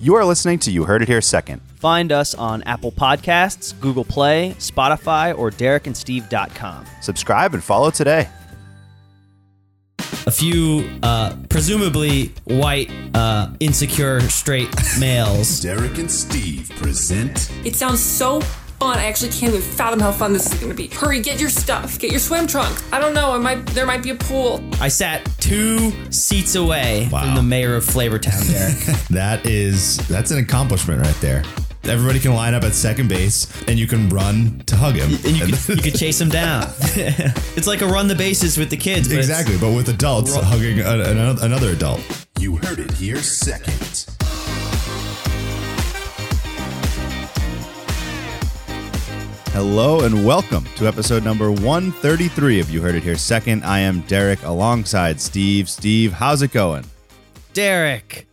[0.00, 1.60] You are listening to You Heard It Here Second.
[1.74, 6.86] Find us on Apple Podcasts, Google Play, Spotify, or DerekandSteve.com.
[7.00, 8.28] Subscribe and follow today.
[10.26, 15.60] a few uh, presumably white, uh, insecure, straight males.
[15.62, 18.40] Derek and Steve present It sounds so
[18.78, 18.98] fun.
[18.98, 20.88] I actually can't even fathom how fun this is going to be.
[20.88, 21.98] Hurry, get your stuff.
[21.98, 22.82] Get your swim trunks.
[22.92, 23.32] I don't know.
[23.32, 23.66] I might.
[23.68, 24.62] There might be a pool.
[24.80, 27.22] I sat two seats away Wow.
[27.22, 28.98] from the mayor of Flavortown, Derek.
[29.10, 31.42] That is that's an accomplishment right there.
[31.84, 35.10] Everybody can line up at second base, and you can run to hug him.
[35.24, 36.64] and you could, you could chase him down.
[37.56, 39.08] it's like a run the bases with the kids.
[39.08, 42.00] But exactly, but with adults hugging a, another, another adult.
[42.38, 44.06] You Heard It Here Second.
[49.58, 53.64] Hello and welcome to episode number 133 of You Heard It Here Second.
[53.64, 55.68] I am Derek alongside Steve.
[55.68, 56.84] Steve, how's it going?
[57.54, 58.28] Derek,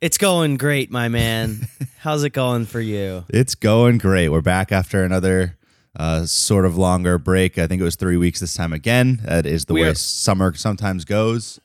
[0.00, 1.66] it's going great, my man.
[1.98, 3.24] How's it going for you?
[3.28, 4.28] It's going great.
[4.28, 5.58] We're back after another
[5.96, 7.58] uh, sort of longer break.
[7.58, 9.18] I think it was three weeks this time again.
[9.24, 11.58] That is the We way are- summer sometimes goes.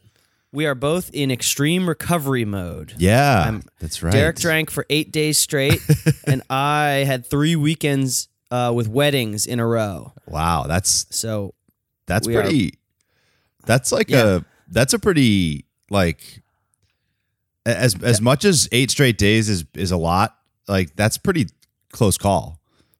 [0.51, 2.95] We are both in extreme recovery mode.
[2.97, 4.11] Yeah, I'm- that's right.
[4.11, 5.81] Derek drank for eight days straight,
[6.25, 10.13] and I had three weekends uh, with weddings in a row.
[10.27, 11.53] Wow, that's So
[12.05, 12.73] that's We are- pretty.
[13.65, 14.25] That's like Yeah.
[14.37, 16.41] a that's a pretty like
[17.65, 20.37] as as much as eight straight days is is a lot.
[20.67, 21.47] Like that's pretty
[21.91, 22.59] close call.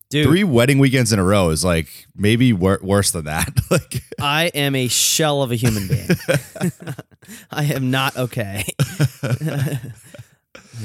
[0.09, 3.50] dude, Three wedding weekends in a row is like maybe wor- worse than that.
[3.72, 6.08] like I am a shell of a human being.
[7.52, 8.64] I am not okay.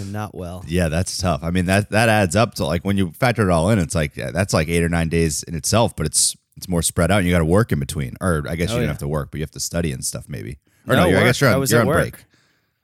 [0.00, 0.64] Am not well.
[0.68, 1.42] yeah, that's tough.
[1.42, 3.94] I mean that that adds up to like when you factor it all in, it's
[3.94, 5.96] like yeah, that's like eight or nine days in itself.
[5.96, 7.18] But it's it's more spread out.
[7.18, 8.88] and You got to work in between, or I guess you Oh, don't yeah.
[8.88, 10.58] have to work, but you have to study and stuff maybe.
[10.86, 12.16] Or No, no, you're, I guess you're on, you're on break.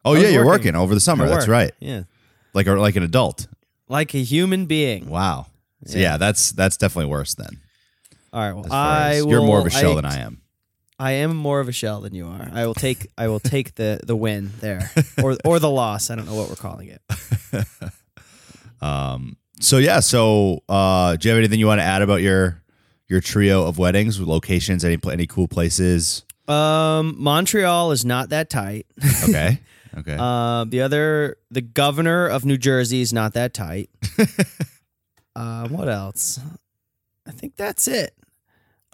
[0.04, 0.74] Oh yeah, you're working.
[0.74, 1.28] working over the summer.
[1.28, 1.72] That's right.
[1.80, 2.04] Yeah.
[2.54, 3.48] Like or like an adult.
[3.88, 5.08] Like a human being.
[5.10, 5.46] Wow.
[5.86, 7.60] So yeah, that's that's definitely worse then.
[8.32, 8.52] All right.
[8.54, 10.40] Well, I will, you're more of a shell I, than I am.
[10.98, 12.48] I am more of a shell than you are.
[12.52, 14.90] I will take I will take the the win there
[15.22, 16.10] or or the loss.
[16.10, 17.02] I don't know what we're calling it.
[18.82, 19.36] um.
[19.60, 22.62] So yeah, so uh, do you have anything you want to add about your
[23.08, 26.24] your trio of weddings, locations, any any cool places?
[26.48, 28.86] Um, Montreal is not that tight.
[29.28, 29.60] Okay,
[29.98, 30.16] okay.
[30.18, 33.90] Uh, the other, the governor of New Jersey is not that tight.
[35.36, 36.38] uh, what else?
[37.26, 38.14] I think that's it.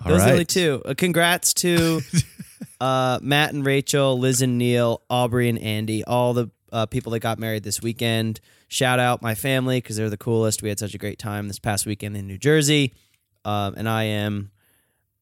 [0.04, 0.82] All Those are the only two.
[0.84, 2.00] Uh, congrats to
[2.80, 7.20] uh, Matt and Rachel, Liz and Neil, Aubrey and Andy, all the uh, people that
[7.20, 8.40] got married this weekend.
[8.68, 10.62] Shout out my family because they're the coolest.
[10.62, 12.94] We had such a great time this past weekend in New Jersey,
[13.44, 14.52] um, and I am,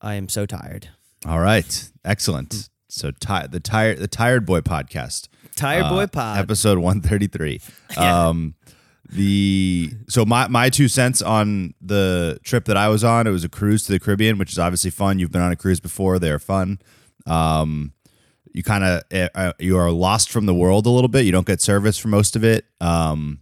[0.02, 0.88] I am so tired.
[1.26, 2.68] All right, excellent.
[2.88, 6.38] So ti- the tired the tired boy podcast, Tired uh, boy pod.
[6.38, 7.60] episode one thirty three.
[7.96, 8.54] Um,
[9.10, 13.26] the so my my two cents on the trip that I was on.
[13.26, 15.18] It was a cruise to the Caribbean, which is obviously fun.
[15.18, 16.78] You've been on a cruise before; they're fun.
[17.26, 17.92] Um,
[18.52, 19.02] you kind of
[19.34, 21.24] uh, you are lost from the world a little bit.
[21.24, 22.66] You don't get service for most of it.
[22.80, 23.40] Um,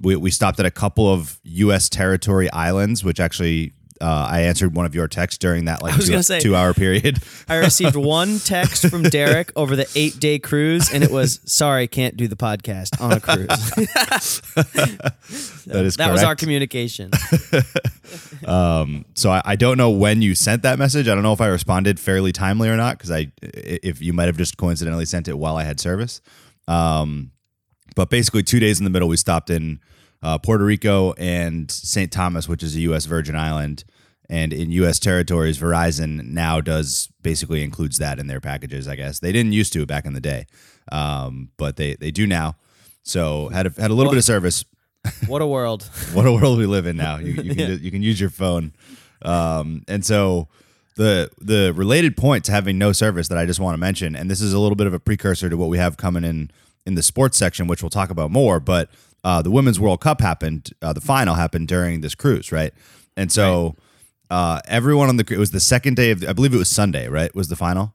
[0.00, 1.88] we we stopped at a couple of U.S.
[1.88, 3.72] territory islands, which actually.
[4.02, 7.22] Uh, I answered one of your texts during that like two, say, two, hour period.
[7.48, 11.86] I received one text from Derek over the eight day cruise, and it was, "Sorry,
[11.86, 13.46] can't do the podcast on a cruise."
[15.66, 16.40] that is that was our correct.
[16.40, 17.12] communication.
[19.14, 21.06] So I, I don't know when you sent that message.
[21.06, 24.26] I don't know if I responded fairly timely or not because I if you might
[24.26, 26.20] have just coincidentally sent it while I had service.
[26.66, 27.30] Um,
[27.94, 29.78] but basically, two days in the middle, we stopped in
[30.22, 32.10] uh, Puerto Rico and St.
[32.10, 33.06] Thomas, which is a U.S.
[33.06, 33.84] Virgin Island.
[34.32, 34.98] And in U.S.
[34.98, 38.88] territories, Verizon now does basically includes that in their packages.
[38.88, 40.46] I guess they didn't used to back in the day,
[40.90, 42.56] um, but they they do now.
[43.02, 44.64] So had a, had a little bit of service
[45.26, 45.82] What a world!
[46.12, 47.18] what a world we live in now.
[47.18, 48.72] You, you can ju- you can use your phone,
[49.22, 50.48] um, and so
[50.96, 54.30] the the related point to having no service that I just want to mention, and
[54.30, 56.50] this is a little bit of a precursor to what we have coming in
[56.86, 58.60] in the sports section, which we'll talk about more.
[58.60, 58.90] But
[59.24, 62.72] uh, the Women's World Cup happened, uh, the final happened during this cruise, right?
[63.16, 63.76] And so
[64.32, 66.70] uh, everyone on the it was the second day of the, I believe it was
[66.70, 67.34] Sunday, right?
[67.34, 67.94] Was the final?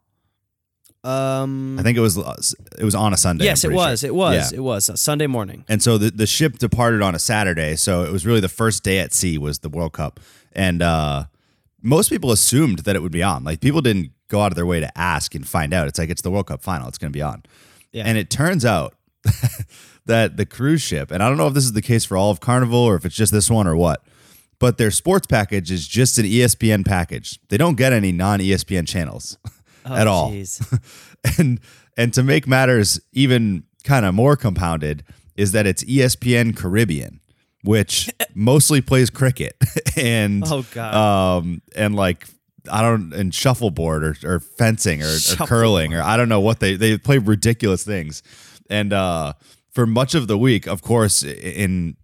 [1.04, 3.46] Um, I think it was it was on a Sunday.
[3.46, 4.02] yes, it was.
[4.02, 4.10] sure.
[4.10, 4.52] It was.
[4.52, 4.58] Yeah.
[4.58, 5.66] It was uh, Sunday morning.
[5.68, 7.76] And so the, the ship departed on a Saturday.
[7.76, 10.20] So it was really the first day at sea was the World Cup.
[10.54, 11.26] And uh,
[11.82, 13.44] most people assumed that it would be on.
[13.44, 15.88] Like people didn't go out of their way to ask and find out.
[15.88, 16.88] It's like it's the World Cup final.
[16.88, 17.44] It's going to be on.
[17.92, 18.04] Yeah.
[18.06, 18.94] And it turns out
[20.06, 22.30] that the cruise ship, and I don't know if this is the case for all
[22.30, 24.04] of Carnival or if it's just this one or what,
[24.60, 27.40] but their sports package is just an ESPN package.
[27.50, 29.38] They don't get any non ESPN channels
[29.86, 30.62] at all jeez.
[31.40, 31.60] and
[31.96, 35.04] and to make matters even kind of more compounded,
[35.36, 37.20] is that it's ESPN Caribbean,
[37.64, 39.56] which mostly plays cricket
[39.98, 40.94] and Oh, God.
[41.40, 42.28] um and like
[42.70, 46.60] I don't and shuffleboard or, or fencing or, or curling or I don't know what
[46.60, 48.24] they they play ridiculous things,
[48.70, 49.34] and uh,
[49.72, 51.96] for much of the week, of course, in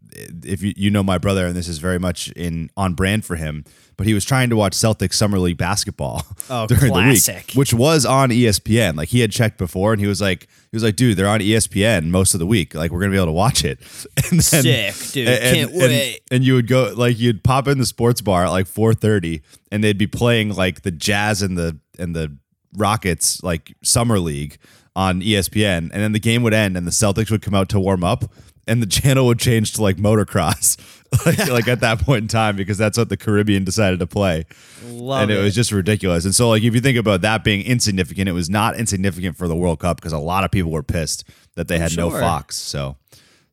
[0.44, 3.36] if you you know my brother and this is very much in on brand for
[3.36, 3.63] him,
[3.98, 7.00] but he was trying to watch Celtics summer league basketball Oh, during the
[7.38, 8.95] week, which was on ESPN.
[8.95, 11.39] Like he had checked before, and he was like he was like, dude, they're on
[11.39, 12.74] ESPN most of the week.
[12.75, 13.80] Like we're gonna be able to watch it.
[14.31, 14.63] And then,
[14.94, 15.27] Sick, dude.
[15.27, 16.21] Can't and- wait.
[16.31, 19.83] and you would go like you'd pop in the sports bar at like 4:30 and
[19.83, 22.36] they'd be playing like the Jazz and the and the
[22.75, 24.57] Rockets like summer league
[24.95, 27.80] on ESPN and then the game would end and the Celtics would come out to
[27.80, 28.25] warm up
[28.68, 30.77] and the channel would change to like motocross
[31.25, 34.45] like, like at that point in time because that's what the Caribbean decided to play
[34.86, 35.44] Love and it, it.
[35.44, 38.50] was just ridiculous and so like if you think about that being insignificant it was
[38.50, 41.24] not insignificant for the World Cup because a lot of people were pissed
[41.56, 42.98] that they had no Fox so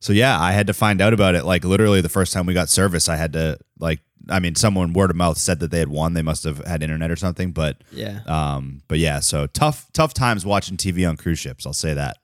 [0.03, 1.45] so yeah, I had to find out about it.
[1.45, 3.99] Like literally the first time we got service, I had to like.
[4.29, 6.15] I mean, someone word of mouth said that they had won.
[6.15, 7.51] They must have had internet or something.
[7.51, 8.21] But Yeah.
[8.25, 9.19] um, but yeah.
[9.19, 11.67] So tough, tough times watching TV on cruise ships.
[11.67, 12.17] I'll say that.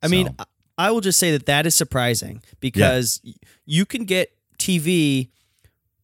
[0.00, 0.44] I mean, So- I-
[0.78, 3.34] I will just say that that is surprising because y
[3.66, 5.28] you can get TV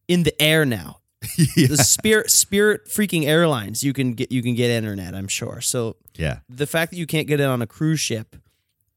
[0.07, 0.97] in the air now.
[1.55, 5.13] The Spirit Spirit freaking airlines, you can get you can get internet.
[5.15, 5.59] I'm sure.
[5.61, 6.39] So Yeah.
[6.49, 8.35] the fact that you can't get it on a cruise ship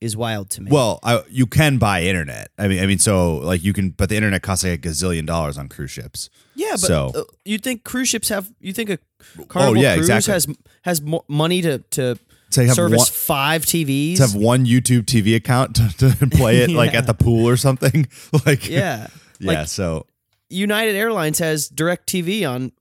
[0.01, 0.69] is wild to me.
[0.71, 2.51] Well, I, you can buy internet.
[2.59, 5.27] I mean, I mean, so like you can, but the internet costs like a gazillion
[5.27, 6.29] dollars on cruise ships.
[6.57, 8.51] yeah, but so- uh, you think cruise ships have?
[8.61, 8.99] You think a
[9.49, 10.33] Carnival yeah, cruise exactly.
[10.35, 10.47] has
[10.83, 12.19] has mo- money to to
[12.53, 14.17] To have service one- five TVs?
[14.17, 17.57] To have one YouTube TV account to, to play it like at the pool or
[17.57, 18.07] something.
[18.47, 19.09] like yeah,
[19.39, 19.61] yeah.
[19.61, 20.07] Like, so
[20.49, 22.73] United Airlines has DirecTV on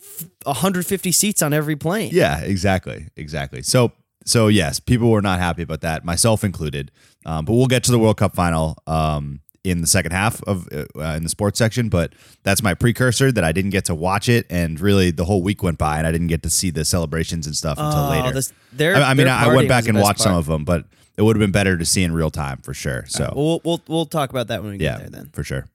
[0.00, 2.10] f- 150 seats on every plane.
[2.12, 3.62] Yeah, exactly, exactly.
[3.62, 3.92] So,
[4.24, 6.90] so yes, people were not happy about that, myself included.
[7.24, 9.40] Um, but we'll get to the World Cup final um,
[9.70, 11.88] in the second half of uh, in the sports section.
[11.88, 15.42] But that's my precursor that I didn't get to watch it, and really the whole
[15.42, 18.10] week went by, and I didn't get to see the celebrations and stuff until Oh,
[18.10, 18.32] later.
[18.32, 20.84] this- their- I, I mean, I, went back and watched some of them, but
[21.16, 23.04] it would have been better to see in real time for sure.
[23.08, 25.10] So, We'll, we'll we'll talk about that when we yeah, get there.
[25.22, 25.66] Then for sure.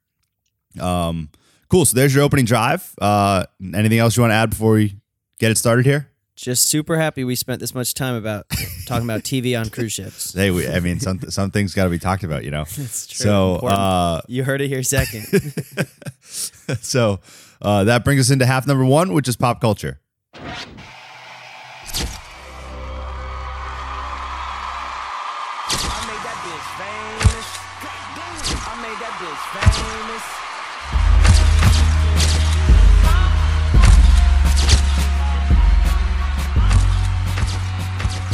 [0.80, 1.28] Um,
[1.68, 1.84] cool.
[1.84, 2.94] So there's your opening drive.
[3.00, 4.96] Uh, anything else you want to add before we
[5.38, 6.08] get it started here?
[6.42, 8.46] Just super happy we spent this much time about
[8.86, 10.34] talking about TV on cruise ships.
[10.34, 12.62] Hey, we, I mean, some some things got to be talked about, you know.
[12.82, 13.24] It's true.
[13.24, 15.24] So, uh, you heard it here second.
[16.80, 17.20] so
[17.62, 20.00] uh, that brings us into half number one, which is pop culture.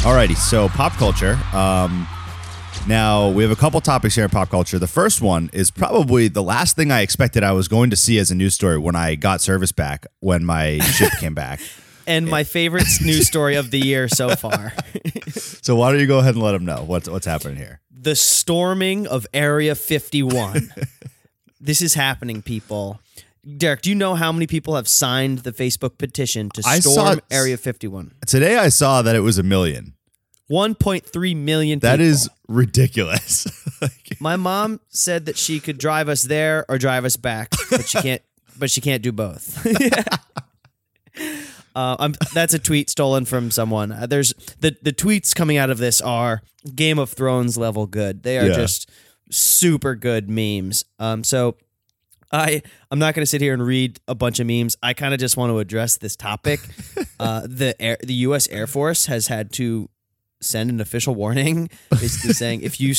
[0.09, 1.37] Alrighty, so pop culture.
[1.53, 2.07] Um,
[2.87, 4.79] now we have a couple topics here in pop culture.
[4.79, 8.17] The first one is probably the last thing I expected I was going to see
[8.17, 11.61] as a news story when I got service back when my ship came back.
[12.07, 14.73] and my favorite news story of the year so far:
[15.29, 17.79] So why don't you go ahead and let them know what's what's happening here?
[17.91, 20.73] the storming of Area 51.
[21.61, 22.99] this is happening, people.
[23.57, 27.57] Derek, do you know how many people have signed the Facebook petition to storm Area
[27.57, 28.13] 51?
[28.25, 29.93] Today I saw that it was a million.
[30.49, 31.89] 1.3 million people.
[31.89, 33.47] That is ridiculous.
[33.81, 37.87] Like, My mom said that she could drive us there or drive us back, but
[37.87, 38.21] she can't.
[38.57, 39.65] but she can't do both.
[41.75, 43.91] uh, I'm, that's a tweet stolen from someone.
[43.93, 46.41] Uh, there's the the tweets coming out of this are
[46.75, 48.23] Game of Thrones level good.
[48.23, 48.53] They are Yeah.
[48.55, 48.89] just
[49.29, 50.83] super good memes.
[50.99, 51.55] Um, so
[52.31, 54.75] I I'm not going to sit here and read a bunch of memes.
[54.83, 56.59] I kind of just want to address this topic.
[57.19, 58.47] uh, the air, the U.S.
[58.49, 59.89] Air Force has had to
[60.41, 62.93] send an official warning, basically saying if you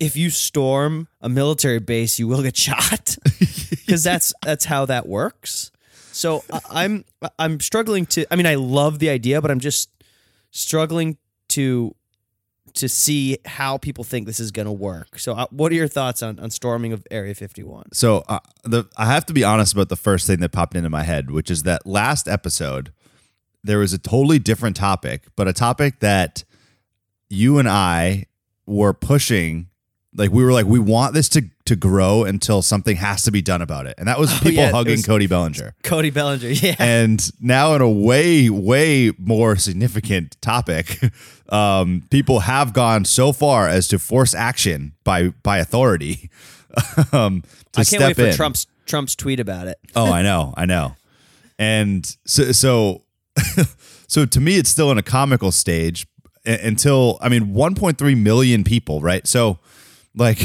[0.00, 3.16] if you storm a military base, you will get shot,
[3.70, 5.70] because that's that's how that works.
[6.12, 7.04] So I, I'm
[7.38, 8.26] I'm struggling to.
[8.32, 9.90] I mean, I love the idea, but I'm just
[10.50, 11.18] struggling
[11.50, 11.94] to
[12.74, 15.18] to see how people think this is going to work.
[15.18, 17.92] So, uh, what are your thoughts on, on storming of Area 51?
[17.92, 20.90] So uh, the I have to be honest about the first thing that popped into
[20.90, 22.92] my head, which is that last episode
[23.62, 26.44] there was a totally different topic, but a topic that
[27.30, 28.26] you and I
[28.66, 29.68] were pushing.
[30.12, 33.40] Like we were like, we want this to to grow until something has to be
[33.40, 35.74] done about it, and that was people Oh, yeah, hugging was- Cody Bellinger.
[35.84, 36.74] Cody Bellinger, yeah.
[36.80, 40.98] And now, in a way, way more significant topic,
[41.48, 46.28] um, people have gone so far as to force action by by authority
[47.12, 48.34] um, to I can't step wait for in.
[48.34, 49.78] Trump's Trump's tweet about it.
[49.94, 50.96] Oh, I know, I know.
[51.56, 53.04] And so, so,
[54.08, 56.06] so to me, it's still in a comical stage
[56.44, 59.26] until I mean, 1.3 million people, right?
[59.26, 59.58] So,
[60.14, 60.38] like,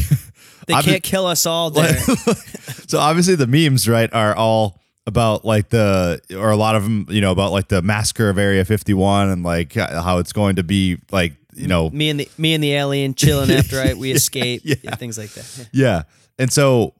[0.67, 1.99] They can't kill us all, Derek.
[2.87, 7.05] so obviously the memes right are all about like the or a lot of them
[7.09, 10.63] you know about like the massacre of area 51 and like how it's going to
[10.63, 14.11] be like you know me and the me and the alien chilling after I we
[14.11, 14.75] escape, Yeah.
[14.81, 15.69] yeah, things like that.
[15.73, 16.03] yeah
[16.39, 16.95] and so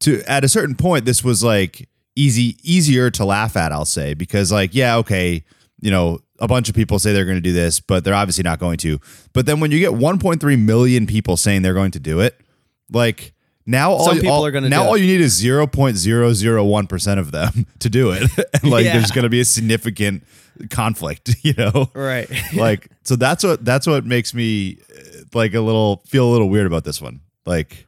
[0.00, 4.14] to at a certain point this was like easy easier to laugh at i'll say
[4.14, 5.44] because like yeah okay
[5.80, 8.42] you know a bunch of people say they're going to do this but they're obviously
[8.42, 8.98] not going to
[9.32, 12.40] but then when you get 1.3 million people saying they're going to do it
[12.90, 13.32] like
[13.66, 14.88] now all, Some people all- are gonna now do it.
[14.88, 18.22] all you need is 0.001% of them to do it
[18.62, 18.98] and like Yeah.
[18.98, 20.24] there's going to be a significant
[20.70, 22.28] conflict you know Right.
[22.54, 26.48] like so that's what that's what makes me uh, like a little feel a little
[26.48, 27.86] weird about this one like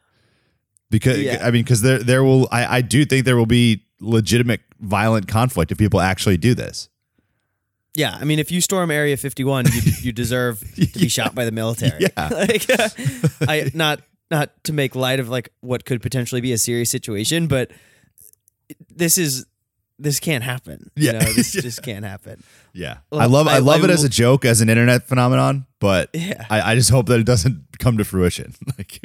[0.91, 1.39] because Yeah.
[1.47, 5.29] i mean because there there will I, I do think there will be legitimate violent
[5.29, 6.89] conflict if people actually do this
[7.97, 11.45] Yeah, I mean, if you storm Area 51, you, you deserve to be shot by
[11.47, 12.03] the military.
[12.03, 12.29] Yeah.
[12.31, 12.67] like,
[13.49, 14.01] I not
[14.31, 17.71] not to make light of like what could potentially be a serious situation, but
[18.95, 19.47] this is
[19.99, 20.91] this can't happen.
[20.95, 21.13] Yeah.
[21.13, 22.43] you know, this just can't happen.
[22.75, 25.65] yeah i love i, I- love I it as a joke as an internet phenomenon
[25.81, 26.45] but Yeah.
[26.51, 29.01] I, I just hope that it doesn't come to fruition like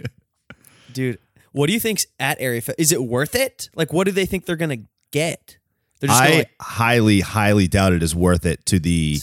[0.91, 1.17] Dude,
[1.53, 2.62] what do you think's at Area?
[2.77, 3.69] Is it worth it?
[3.75, 4.83] Like, what do they think they're gonna
[5.13, 5.57] get?
[6.01, 9.20] They're just i like highly highly doubt it is worth it to the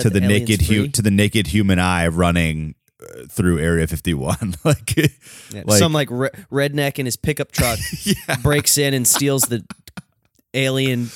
[0.00, 4.54] to the, aliens naked hu- to the naked human eye running uh, through area 51
[4.64, 7.78] like Yeah, like- some like re- redneck in his pickup truck
[8.42, 9.64] breaks in and steals the
[10.54, 11.10] alien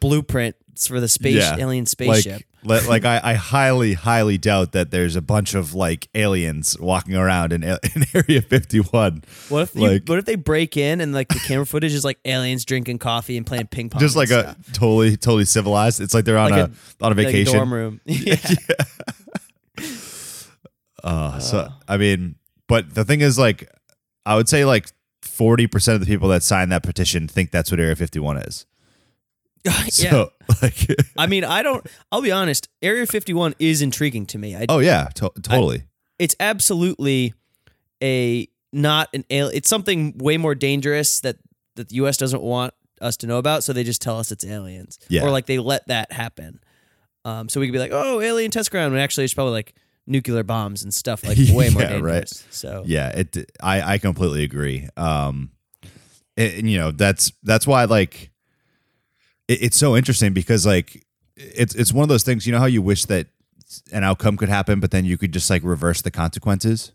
[0.00, 2.32] blueprints for the space alien spaceship.
[2.32, 6.78] Like, li- like I, I highly, highly doubt that there's a bunch of like aliens
[6.78, 7.78] walking around in, in
[8.14, 9.22] Area 51.
[9.48, 12.18] what if you, what if they break in and like the camera footage is like
[12.24, 14.00] aliens drinking coffee and playing ping pong?
[14.00, 14.72] Just like a stuff?
[14.72, 16.00] totally, totally civilized.
[16.00, 17.54] It's like they're on Like a, a- on a Like a vacation.
[17.54, 18.00] dorm room.
[18.06, 18.36] yeah.
[21.04, 22.36] Uh, so I mean,
[22.68, 23.70] but the thing is, like,
[24.24, 24.88] I would say like
[25.22, 28.66] 40% of the people that signed that petition think that's what Area 51 is.
[29.98, 30.10] yeah.
[30.10, 30.32] So,
[30.62, 31.86] like, I mean, I don't.
[32.12, 32.68] I'll be honest.
[32.82, 34.56] Area 51 is intriguing to me.
[34.56, 35.84] I, oh yeah, to- totally.
[36.18, 37.34] it's absolutely
[38.02, 39.56] a not an alien.
[39.56, 41.36] It's something way more dangerous that
[41.76, 42.16] that the U.S.
[42.16, 45.22] doesn't want us to know about, so they just tell us it's aliens, Yeah.
[45.24, 46.60] or like they let that happen.
[47.24, 49.74] Um, so we could be like, oh, alien test ground, and actually it's probably like
[50.06, 52.24] nuclear bombs and stuff like way more Yeah, right.
[52.24, 52.46] dangerous.
[52.50, 55.50] So yeah it i i completely agree um
[56.36, 58.30] and, and, you know that's that's why like
[59.48, 61.04] it, it's so interesting because like
[61.36, 63.26] it's it's one of those things you know how you wish that
[63.92, 66.92] an outcome could happen but then you could just like reverse the consequences?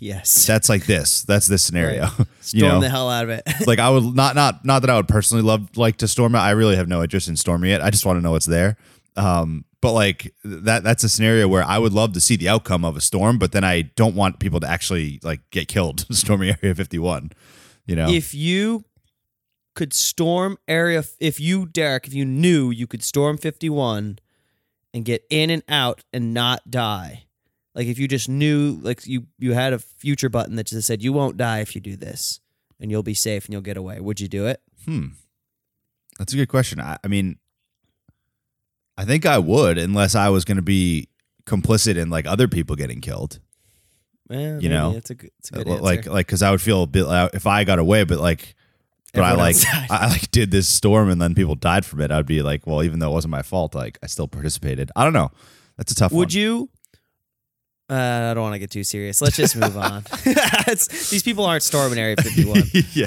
[0.00, 1.22] Yes, that's like this.
[1.22, 2.08] That's this scenario.
[2.52, 2.80] You storm know?
[2.80, 3.42] the hell out of it.
[3.66, 6.38] like i would not not not that i would personally love like to storm it.
[6.38, 7.80] I really have no interest in storming it.
[7.80, 8.76] I just want to know what's there.
[9.16, 12.84] Um but like that that's a scenario where i would love to see the outcome
[12.84, 16.56] of a storm but then i don't want people to actually like get killed storming
[16.62, 17.30] area 51
[17.86, 18.08] you know?
[18.08, 18.84] If you
[19.76, 24.18] could storm area, if you Derek, if you knew you could storm 51
[24.92, 27.26] and get in and out and not die.
[27.74, 31.02] Like if you just knew, like you you had a future button that just said
[31.02, 32.40] you won't die if you do this,
[32.80, 34.00] and you'll be safe and you'll get away.
[34.00, 34.60] Would you do it?
[34.86, 35.08] Hmm.
[36.18, 36.80] That's a good question.
[36.80, 37.36] I, I mean,
[38.96, 41.08] I think I would, unless I was going to be
[41.44, 43.40] complicit in like other people getting killed.
[44.30, 46.10] Eh, You know, it's a good, it's a good Uh, like, answer.
[46.12, 48.54] like, because I would feel a bit like if I got away, but like,
[49.16, 49.86] but I like, else died.
[49.90, 52.10] I like did this storm and then people died from it.
[52.10, 54.90] I'd be like, well, even though it wasn't my fault, like I still participated.
[54.96, 55.30] I don't know.
[55.76, 56.20] That's a tough one.
[56.20, 56.70] Would you?
[57.88, 57.94] Uh,
[58.30, 59.20] I don't want to get too serious.
[59.20, 60.02] Let's just move on.
[60.26, 62.62] It's- these people aren't storming Area 51.
[62.92, 63.06] yeah.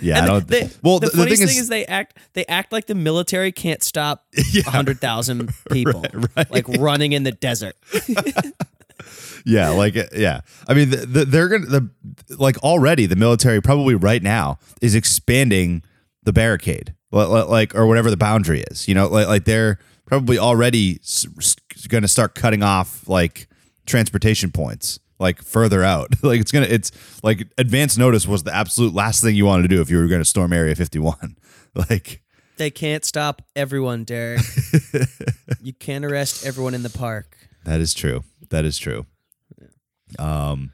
[0.00, 0.22] Yeah.
[0.22, 0.46] I don't.
[0.46, 2.94] they- well, the, the, the thing thing is, is, they act they act like the
[2.94, 4.62] military can't stop Yeah.
[4.66, 6.04] a hundred thousand people
[6.36, 6.50] right.
[6.50, 7.76] like running in the desert.
[9.44, 10.40] Yeah, like yeah.
[10.66, 11.90] I mean, the, the, they're gonna the
[12.36, 15.82] like already the military probably right now is expanding
[16.24, 18.88] the barricade, Li- li- like or whatever the boundary is.
[18.88, 21.00] You know, like like they're probably already
[21.88, 23.48] going to start cutting off like
[23.86, 26.10] transportation points like further out.
[26.22, 26.90] like it's gonna it's
[27.22, 30.06] like advance notice was the absolute last thing you wanted to do if you were
[30.06, 31.36] going to storm Area Fifty One.
[31.74, 32.22] like
[32.56, 34.42] They can't stop everyone, Derek.
[35.62, 37.36] you can't arrest everyone in the park.
[37.66, 38.24] That is true.
[38.50, 39.04] That is true.
[40.18, 40.72] Um,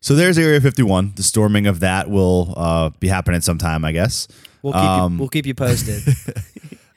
[0.00, 1.12] so there's Area 51.
[1.16, 4.26] The storming of that will uh, be happening sometime, I guess.
[4.62, 6.02] We'll keep Um, you, we'll keep you posted.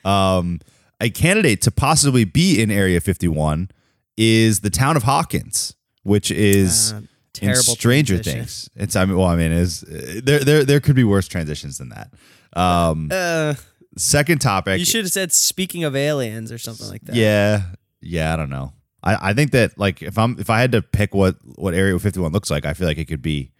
[0.05, 0.61] Um,
[1.01, 3.69] a candidate to possibly be in Area 51
[4.15, 8.39] is the town of Hawkins, which is Uh, in terrible Stranger transition.
[8.39, 8.69] Things.
[8.77, 11.89] It's I mean, well, I mean, is there there there could be worse transitions than
[11.89, 12.13] that.
[12.53, 13.55] Um, uh,
[13.97, 14.79] second topic.
[14.79, 17.15] you should have said speaking of aliens or something like that.
[17.15, 17.63] Yeah,
[17.99, 18.71] yeah, I don't know.
[19.03, 21.97] I, I think that like if I'm if I had to pick what what Area
[21.97, 23.51] 51 looks like, I feel like it could be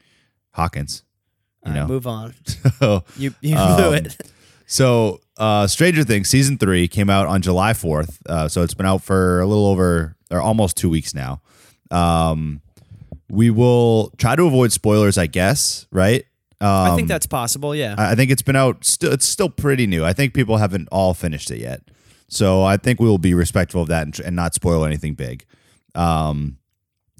[0.51, 1.03] Hawkins.
[1.65, 2.33] You All right, know, move on.
[2.79, 4.17] So, You you Um, blew it.
[4.65, 8.21] so uh, Stranger Things season three came out on July fourth.
[8.27, 11.41] Uh, so it's been out for a little over or almost two weeks now.
[11.91, 12.61] Um,
[13.29, 15.85] we will try to avoid spoilers, I guess.
[15.91, 16.25] Right?
[16.59, 17.75] Um, I think that's possible.
[17.75, 17.95] Yeah.
[17.97, 18.83] I I think it's been out.
[18.85, 20.03] Still, it's still pretty new.
[20.03, 21.81] I think people haven't all finished it yet.
[22.29, 25.45] So I think we will be respectful of that and, and not spoil anything big.
[25.95, 26.57] Um,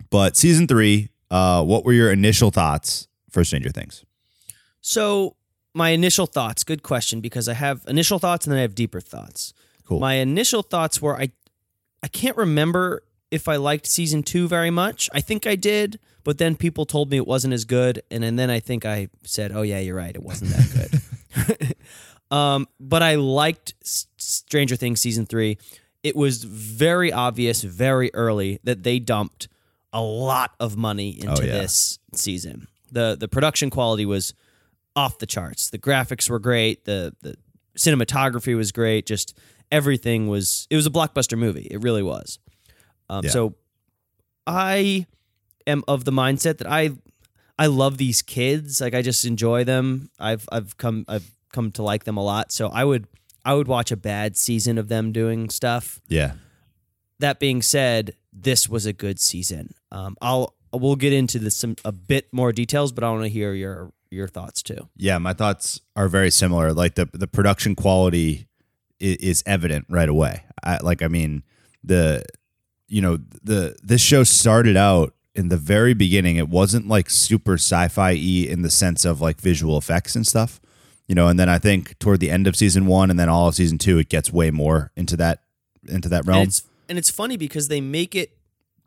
[0.09, 4.03] but season three, uh, what were your initial thoughts for Stranger Things?
[4.81, 5.35] So
[5.73, 8.99] my initial thoughts, good question, because I have initial thoughts and then I have deeper
[9.01, 9.53] thoughts.
[9.85, 9.99] Cool.
[9.99, 11.31] My initial thoughts were I
[12.03, 15.09] I can't remember if I liked season two very much.
[15.13, 18.37] I think I did, but then people told me it wasn't as good, and, and
[18.37, 20.91] then I think I said, "Oh yeah, you're right, it wasn't that
[21.35, 21.75] good."
[22.31, 25.57] um, but I liked Stranger Things season three.
[26.03, 29.48] It was very obvious, very early that they dumped
[29.93, 31.53] a lot of money into Oh, yeah.
[31.60, 32.67] this season.
[32.91, 34.34] the The production quality was
[34.96, 35.69] off the charts.
[35.69, 36.86] The graphics were great.
[36.86, 37.36] The the
[37.77, 39.05] cinematography was great.
[39.05, 39.38] Just
[39.72, 40.67] everything was.
[40.69, 41.67] It was a blockbuster movie.
[41.69, 42.39] It really was.
[43.10, 43.31] Um, Yeah.
[43.31, 43.55] So
[44.46, 45.05] I
[45.65, 46.91] am of the mindset that I
[47.60, 48.79] I love these kids.
[48.81, 50.10] Like I just enjoy them.
[50.19, 52.51] I've I've come I've come to like them a lot.
[52.51, 53.07] So I would
[53.45, 56.01] I would watch a bad season of them doing stuff.
[56.07, 56.33] Yeah.
[57.19, 59.73] That being said, this was a good season.
[59.91, 63.29] Um, I'll we'll get into this some a bit more details, but I want to
[63.29, 64.89] hear your your thoughts too.
[64.95, 66.73] Yeah, my thoughts are very similar.
[66.73, 68.47] Like the the production quality
[68.99, 70.43] is, is evident right away.
[70.63, 71.43] I, like I mean
[71.83, 72.23] the
[72.87, 76.35] you know the this show started out in the very beginning.
[76.35, 80.59] It wasn't like super sci-fi y in the sense of like visual effects and stuff.
[81.07, 83.47] You know, and then I think toward the end of season one and then all
[83.47, 85.43] of season two, it gets way more into that
[85.87, 86.39] into that realm.
[86.41, 88.31] And it's and it's funny because they make it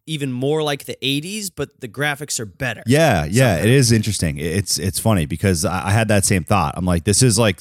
[0.07, 2.83] even more like the 80s, but the graphics are better.
[2.87, 4.39] Yeah, yeah, it is interesting.
[4.39, 6.75] It's it's funny because I had that same thought.
[6.77, 7.61] I'm like, this is like,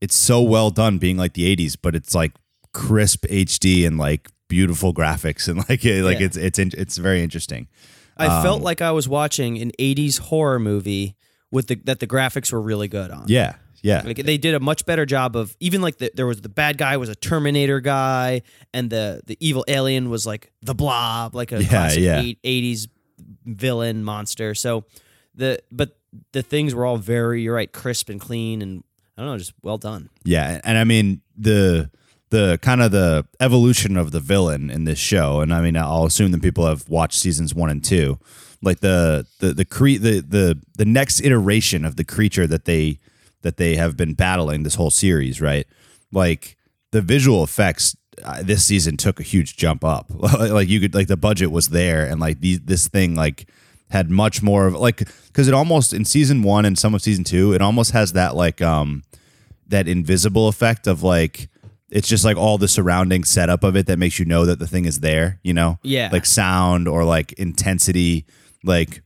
[0.00, 2.32] it's so well done, being like the '80s, but it's like
[2.72, 6.26] crisp HD and like beautiful graphics and like it, like Yeah.
[6.26, 7.68] it's it's in- it's very interesting.
[8.16, 11.14] I Um, felt like I was watching an 80s horror movie
[11.50, 13.24] with the that the graphics were really good on.
[13.28, 13.56] Yeah,
[13.86, 16.48] yeah, Like they did a much better job of even like the, there was the
[16.62, 18.42] bad guy was a Terminator guy
[18.74, 22.22] and the the evil alien was like the blob like a Yeah, classic yeah.
[22.44, 22.88] 80s
[23.44, 24.54] villain monster.
[24.54, 24.84] So
[25.34, 25.96] the but
[26.32, 28.82] the things were all very you're right crisp and clean and
[29.16, 30.10] I don't know just well done.
[30.24, 30.60] yeah.
[30.64, 31.90] And I mean the
[32.30, 36.06] the kind of the evolution of the villain in this show, and I mean I'll
[36.06, 38.18] assume that people have watched seasons one and two.
[38.62, 42.98] Like the the the cre- the the the next iteration of the creature that they
[43.46, 45.66] that they have been battling this whole series, right?
[46.10, 46.56] Like
[46.90, 50.06] the visual effects uh, this season took a huge jump up.
[50.10, 53.48] like you could like the budget was there, and like the, this thing like
[53.90, 57.22] had much more of like because it almost in season one and some of season
[57.24, 59.02] two, it almost has that like um
[59.68, 61.48] that invisible effect of like
[61.90, 64.66] it's just like all the surrounding setup of it that makes you know that the
[64.66, 65.38] thing is there.
[65.44, 66.08] You know, Yeah.
[66.12, 68.26] like sound or like intensity,
[68.64, 69.02] like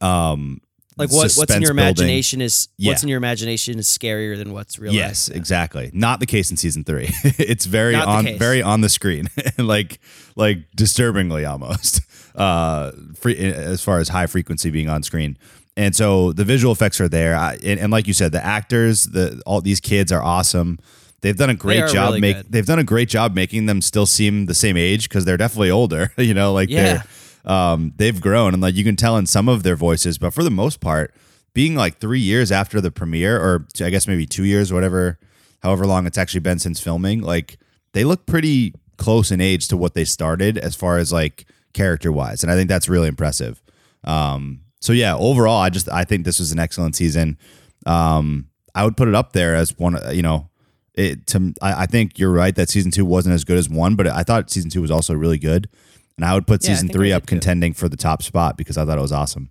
[0.00, 0.60] um
[0.98, 1.78] Like what, what's in your building.
[1.84, 3.04] imagination is what's Yeah.
[3.04, 4.94] in your imagination is scarier than what's real.
[4.94, 5.90] Yes, exactly.
[5.92, 7.08] Not the case in season three.
[7.22, 9.28] it's very Not on very on the screen,
[9.58, 9.98] like
[10.36, 12.00] like disturbingly almost.
[12.36, 15.38] Uh, free, as far as high frequency being on screen,
[15.74, 17.34] and so the visual effects are there.
[17.34, 20.78] I, and, and like you said, the actors, the all these kids are awesome.
[21.22, 22.08] They've done a great job.
[22.08, 22.46] really make good.
[22.52, 25.70] they've done a great job making them still seem the same age because they're definitely
[25.70, 26.12] older.
[26.18, 26.82] You know, like Yeah.
[26.82, 27.04] they're
[27.46, 30.42] um, they've grown and like you can tell in some of their voices, but for
[30.42, 31.14] the most part,
[31.54, 35.18] being like three years after the premiere, or I guess maybe two years, whatever,
[35.62, 37.58] however long it's actually been since filming, like
[37.92, 42.12] they look pretty close in age to what they started as far as like character
[42.12, 43.62] wise, and I think that's really impressive.
[44.04, 47.38] Um, so yeah, overall, I just I think this was an excellent season.
[47.86, 49.98] Um, I would put it up there as one.
[50.12, 50.50] You know,
[50.94, 53.96] it to I, I think you're right that season two wasn't as good as one,
[53.96, 55.68] but I thought season two was also really good.
[56.16, 57.26] And I would put Yeah, season three up too.
[57.26, 59.50] contending for the top spot because I thought it was awesome.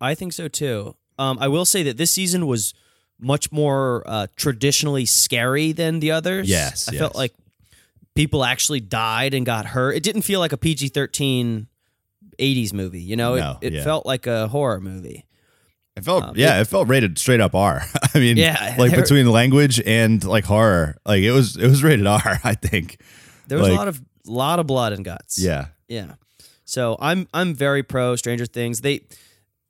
[0.00, 0.96] I think so too.
[1.18, 2.72] Um, I will say that this season was
[3.20, 6.48] much more uh, traditionally scary than the others.
[6.48, 7.00] Yes, I yes.
[7.00, 7.34] felt like
[8.14, 9.92] people actually died and got hurt.
[9.96, 11.66] It didn't feel like a PG 13
[12.38, 13.34] 80s movie, you know?
[13.36, 13.84] No, it it yeah.
[13.84, 15.26] felt like a horror movie.
[15.96, 17.82] It felt Um, yeah, it, felt rated straight up R.
[18.14, 22.06] I mean, Yeah, like between language and like horror, like it was it was rated
[22.26, 22.40] R.
[22.44, 22.98] I think.
[23.48, 25.38] There was Like- a lot of lot of blood and guts.
[25.38, 26.14] Yeah, Yeah.
[26.64, 28.80] So I'm I'm very pro Stranger Things.
[28.80, 29.02] They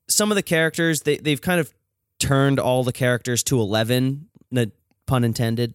[0.09, 1.73] some of the characters they they've kind of
[2.19, 4.67] turned all the characters to eleven, no
[5.07, 5.75] pun intended.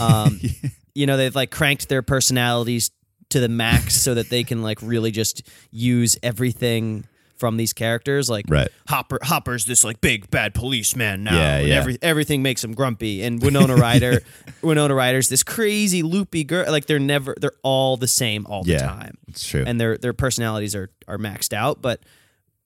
[0.00, 0.40] Um,
[0.94, 2.92] you know they've like cranked their personalities
[3.30, 7.04] to the max so that they can like really just use everything
[7.36, 8.30] from these characters.
[8.30, 8.68] Like Right.
[8.88, 11.36] Hopper, Hopper's this like big bad policeman now.
[11.36, 11.74] Yeah, and yeah.
[11.76, 13.22] Every, everything makes him grumpy.
[13.22, 14.22] And Winona Ryder,
[14.62, 16.70] Winona Ryder's this crazy loopy girl.
[16.70, 19.18] Like they're never, they're all the same all the time.
[19.28, 19.64] it's true.
[19.66, 21.82] And their their personalities are are maxed out.
[21.82, 22.00] But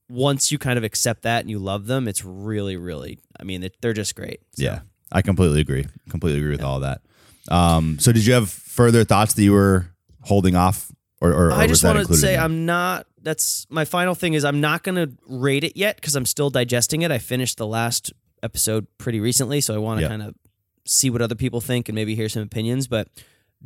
[0.09, 3.19] once you kind of accept that and you love them, it's really, really.
[3.39, 4.41] I mean, they- they're just great.
[4.57, 4.81] So, Yeah,
[5.13, 5.87] I completely agree.
[6.09, 7.03] Completely agree with all that.
[7.51, 9.87] Um, so did you have further thoughts that you were
[10.23, 12.37] holding off, or, or, or I just that want to say?
[12.37, 13.07] I'm not.
[13.29, 16.49] That's my final thing is I'm not going to rate it yet because I'm still
[16.49, 17.11] digesting it.
[17.11, 18.11] I finished the last
[18.43, 20.09] episode pretty recently, so I want to Yeah.
[20.09, 20.35] kind of
[20.87, 22.87] see what other people think and maybe hear some opinions.
[22.89, 23.09] But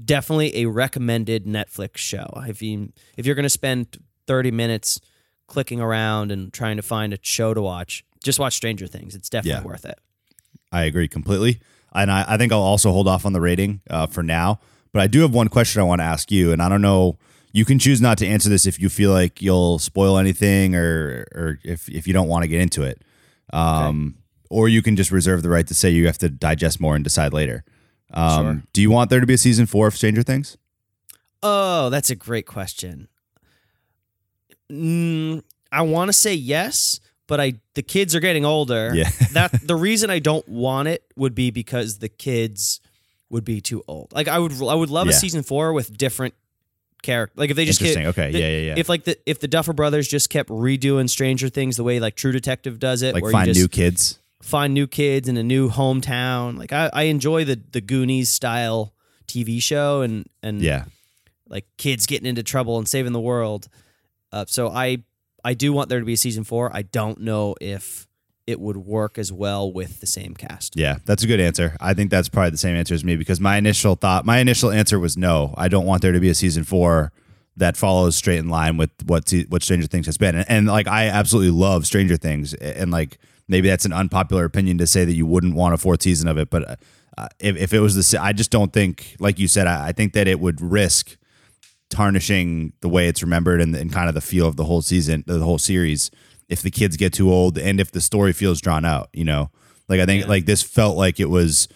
[0.05, 2.27] definitely a recommended Netflix show.
[2.49, 5.01] If you if you're going to spend 30 minutes
[5.47, 9.15] clicking around and trying to find a show to watch, just watch Stranger Things.
[9.15, 9.69] It's definitely Yeah.
[9.69, 9.99] worth it.
[10.73, 11.61] I agree completely,
[11.95, 14.59] and I, I think I'll also hold off on the rating uh, for now.
[14.93, 17.19] But I do have one question I want to ask you, and I don't know.
[17.53, 21.27] You can choose not to answer this if you feel like you'll spoil anything, or
[21.35, 23.03] or if if you don't want to get into it,
[23.53, 24.17] um,
[24.51, 27.05] or you can just reserve the right to say you have to digest more and
[27.05, 27.65] decide later.
[28.15, 28.63] Um, Sure.
[28.73, 30.57] Do you want there to be a season four of Stranger Things?
[31.43, 33.09] Oh, that's a great question.
[34.71, 38.93] Mm, I want to say yes, but I the kids are getting older.
[38.95, 39.11] Yeah.
[39.33, 42.81] that the reason I don't want it would be because the kids
[43.31, 44.13] would be too old.
[44.13, 46.35] Like I would I would love a season 4 with different
[47.03, 47.35] character.
[47.37, 48.05] Like if they just Interesting.
[48.05, 48.33] kept- Okay.
[48.33, 48.75] the- Yeah, yeah, yeah.
[48.77, 52.15] If like the if the Duffer Brothers just kept redoing Stranger Things the way like
[52.17, 54.19] True Detective does it, Like where find you just new kids.
[54.41, 56.59] find new kids in a new hometown.
[56.59, 58.95] Like I, I enjoy the the Goonies style
[59.27, 60.85] TV show and and Yeah.
[61.49, 63.69] like kids getting into trouble and saving the world.
[64.33, 64.99] Uh, so I
[65.45, 66.71] I do want there to be a season four.
[66.75, 68.07] I don't know if
[68.47, 70.77] it would work as well with the same cast.
[70.77, 71.77] Yeah, that's a good answer.
[71.81, 74.71] I think that's probably the same answer as me because my initial thought, my initial
[74.71, 75.55] answer was no.
[75.57, 77.13] I don't want there to be a season four
[77.57, 80.35] that follows straight in line with what what Stranger Things has been.
[80.35, 84.79] And, and like I absolutely love Stranger Things, and like maybe that's an unpopular opinion
[84.79, 86.79] to say that you wouldn't want a fourth season of it, but
[87.19, 89.93] uh, if if it was the, I just don't think, like you said, I, I
[89.93, 91.17] think that it would risk
[91.91, 95.23] tarnishing the way it's remembered and, and kind of the feel of the whole season,
[95.27, 96.11] the whole series,
[96.53, 99.51] if the kids get too old and if the story feels drawn out, you know?
[99.89, 101.67] Like I think like this felt like it was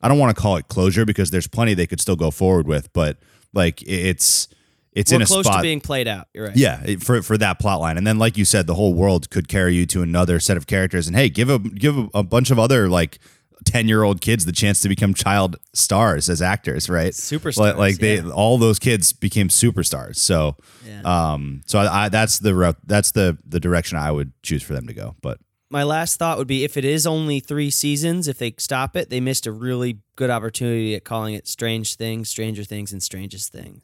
[0.00, 2.68] I don't want to call it closure because there's plenty they could still go forward
[2.68, 3.18] with, but
[3.52, 4.48] like it's
[4.92, 6.28] it's We're in a close spot to being played out.
[6.32, 6.56] You're right.
[6.56, 9.48] yeah, for for that plot line, and then like you said, the whole world could
[9.48, 12.50] carry you to another set of characters, and hey, give a give a, a bunch
[12.50, 13.18] of other like
[13.64, 17.12] ten year old kids the chance to become child stars as actors, right?
[17.12, 18.30] Superstars, Like, like they yeah.
[18.30, 20.16] all those kids became superstars.
[20.16, 20.56] So,
[21.04, 24.74] um, so I, I that's the route that's the the direction I would choose for
[24.74, 25.14] them to go.
[25.22, 25.38] But
[25.70, 29.10] My last thought would be if it is only three seasons, if they stop it,
[29.10, 33.52] they missed a really good opportunity at calling it Strange Things, Stranger Things, and Strangest
[33.52, 33.80] Things.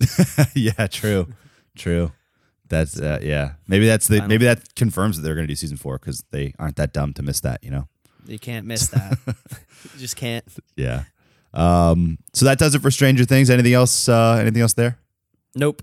[0.54, 1.28] yeah, true,
[1.76, 2.12] true.
[2.68, 3.54] That's uh, yeah.
[3.66, 6.54] Maybe that's the maybe that confirms that they're going to do season four because they
[6.58, 7.62] aren't that dumb to miss that.
[7.62, 7.88] You know.
[8.26, 9.18] You can't miss that.
[9.26, 10.44] you just can't.
[10.76, 11.04] Yeah.
[11.54, 13.50] Um, so that does it for Stranger Things.
[13.50, 14.08] Anything else?
[14.08, 14.98] Uh, anything else there?
[15.54, 15.82] Nope.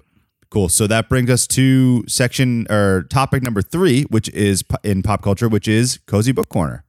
[0.50, 0.70] Cool.
[0.70, 5.48] So that brings us to section or topic number three, which is in pop culture,
[5.48, 6.84] which is cozy book corner.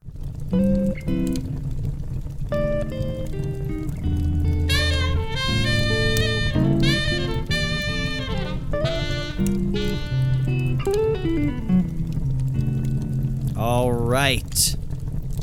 [13.55, 14.75] All right.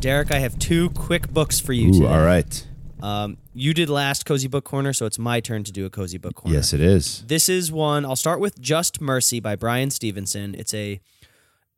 [0.00, 2.06] Derek, I have two quick books for you Ooh, today.
[2.06, 2.66] all right.
[3.00, 6.18] Um, you did last Cozy Book Corner, so it's my turn to do a Cozy
[6.18, 6.56] Book Corner.
[6.56, 7.24] Yes, it is.
[7.26, 8.04] This is one.
[8.04, 10.54] I'll start with Just Mercy by Bryan Stevenson.
[10.54, 11.00] It's a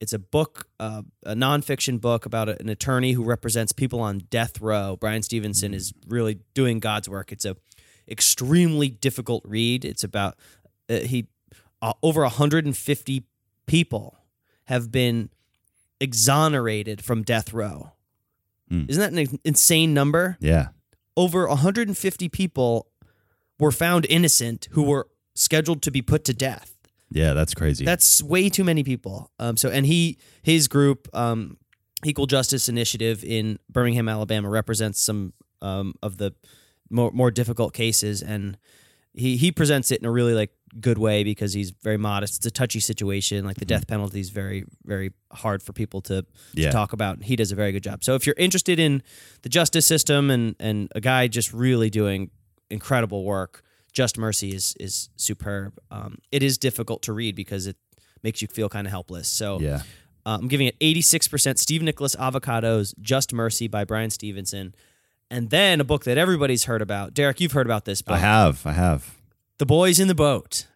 [0.00, 4.22] it's a book, uh, a nonfiction book about a- an attorney who represents people on
[4.30, 4.96] death row.
[4.98, 7.32] Bryan Stevenson is really doing God's work.
[7.32, 7.56] It's a
[8.08, 9.84] extremely difficult read.
[9.84, 10.36] It's about
[10.88, 11.26] uh, he
[11.82, 13.24] uh, over 150
[13.66, 14.16] people
[14.64, 15.28] have been
[16.00, 17.92] exonerated from death row.
[18.70, 18.84] Hmm.
[18.88, 20.36] Isn't that an insane number?
[20.40, 20.68] Yeah.
[21.16, 22.86] over 150 people
[23.58, 26.76] were found innocent who were scheduled to be put to death.
[27.10, 27.84] Yeah, that's crazy.
[27.84, 29.30] That's way too many people.
[29.38, 31.56] Um, so, and he, his group, um,
[32.04, 36.32] Equal Justice Initiative in Birmingham, Alabama, represents some um, of the
[36.88, 38.56] more more difficult cases, and
[39.14, 42.36] he he presents it in a really like good way because he's very modest.
[42.36, 43.44] It's a touchy situation.
[43.44, 46.66] Like the death penalty is very very hard for people to, Yeah.
[46.68, 47.22] to talk about.
[47.24, 48.04] He does a very good job.
[48.04, 49.02] So if you're interested in
[49.42, 52.30] the justice system and and a guy just really doing
[52.70, 55.78] incredible work, Just Mercy is is superb.
[55.90, 57.76] Um, it is difficult to read because it
[58.22, 59.26] makes you feel kind of helpless.
[59.28, 59.82] So yeah.
[60.26, 61.58] uh, I'm giving it 86%.
[61.58, 64.74] Steve Nicholas Avocados, Just Mercy by Bryan Stevenson.
[65.30, 67.14] And then a book that everybody's heard about.
[67.14, 68.16] Derek, you've heard about this book.
[68.16, 68.66] I have.
[68.66, 69.16] I have.
[69.58, 70.66] The Boys in the Boat.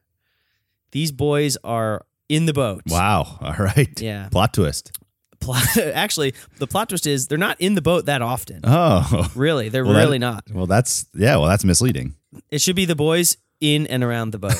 [0.92, 2.82] These boys are in the boat.
[2.86, 3.38] Wow.
[3.40, 4.00] All right.
[4.00, 4.28] Yeah.
[4.30, 4.92] Plot twist.
[5.40, 8.60] Plot, actually, the plot twist is they're not in the boat that often.
[8.62, 9.28] Oh.
[9.34, 10.44] Really, they're Well, that- really not.
[10.52, 11.36] Well, that's yeah.
[11.36, 12.14] Well, that's misleading.
[12.50, 14.54] It should be the boys in and around the boat.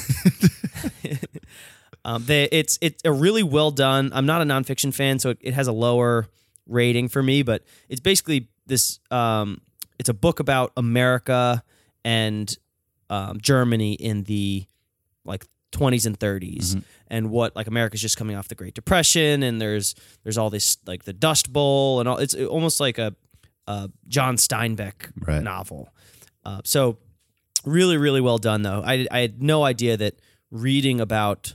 [2.04, 4.11] um, they, it's it's a really well done.
[4.12, 6.26] I'm not a nonfiction fan, so it, it has a lower
[6.66, 7.42] rating for me.
[7.42, 8.98] But it's basically this.
[9.11, 9.61] Um,
[9.98, 11.62] it's a book about America
[12.04, 12.57] and
[13.11, 14.66] um, Germany in the
[15.24, 19.61] like 20s and 30s, and what like America's just coming off the Great Depression, and
[19.61, 22.18] there's there's all this like the Dust Bowl and all.
[22.18, 23.14] It's almost like a,
[23.66, 25.42] a John Steinbeck Right.
[25.42, 25.88] novel.
[26.44, 26.98] Uh, so
[27.64, 31.54] really really well done though I, I had no idea that reading about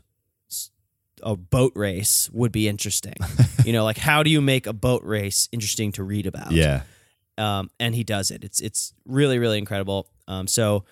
[1.21, 3.13] a boat race would be interesting
[3.65, 6.81] you know like how do you make a boat race interesting to read about Yeah.
[7.39, 10.83] Um, and he does it it's it's really really incredible um, so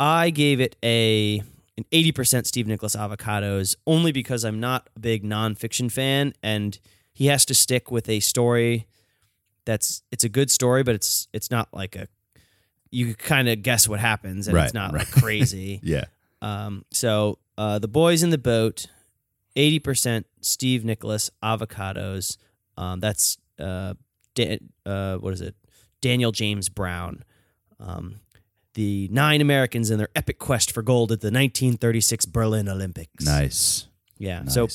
[0.00, 1.42] i gave it a
[1.78, 6.78] an 80% steve nicholas avocados only because i'm not a big nonfiction fan and
[7.12, 8.86] he has to stick with a story
[9.64, 12.08] that's it's a good story but it's it's not like a
[12.90, 15.00] you kind of guess what happens and Right, it's not right.
[15.00, 16.04] like crazy Yeah.
[16.42, 18.86] um, so uh, the boys in the boat,
[19.56, 22.38] eighty percent Steve Nicholas avocados.
[22.78, 23.92] Um, that's uh,
[24.34, 25.54] Dan, uh, what is it?
[26.02, 27.24] Daniel James Brown.
[27.80, 28.20] Um,
[28.74, 33.24] the nine Americans in their epic quest for gold at the 1936 Berlin Olympics.
[33.24, 33.86] Nice.
[34.18, 34.42] Yeah.
[34.42, 34.54] Nice.
[34.54, 34.68] So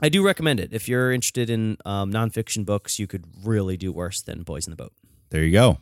[0.00, 0.72] I do recommend it.
[0.72, 4.72] If you're interested in um, nonfiction books, you could really do worse than Boys in
[4.72, 4.92] the Boat.
[5.30, 5.78] There you go.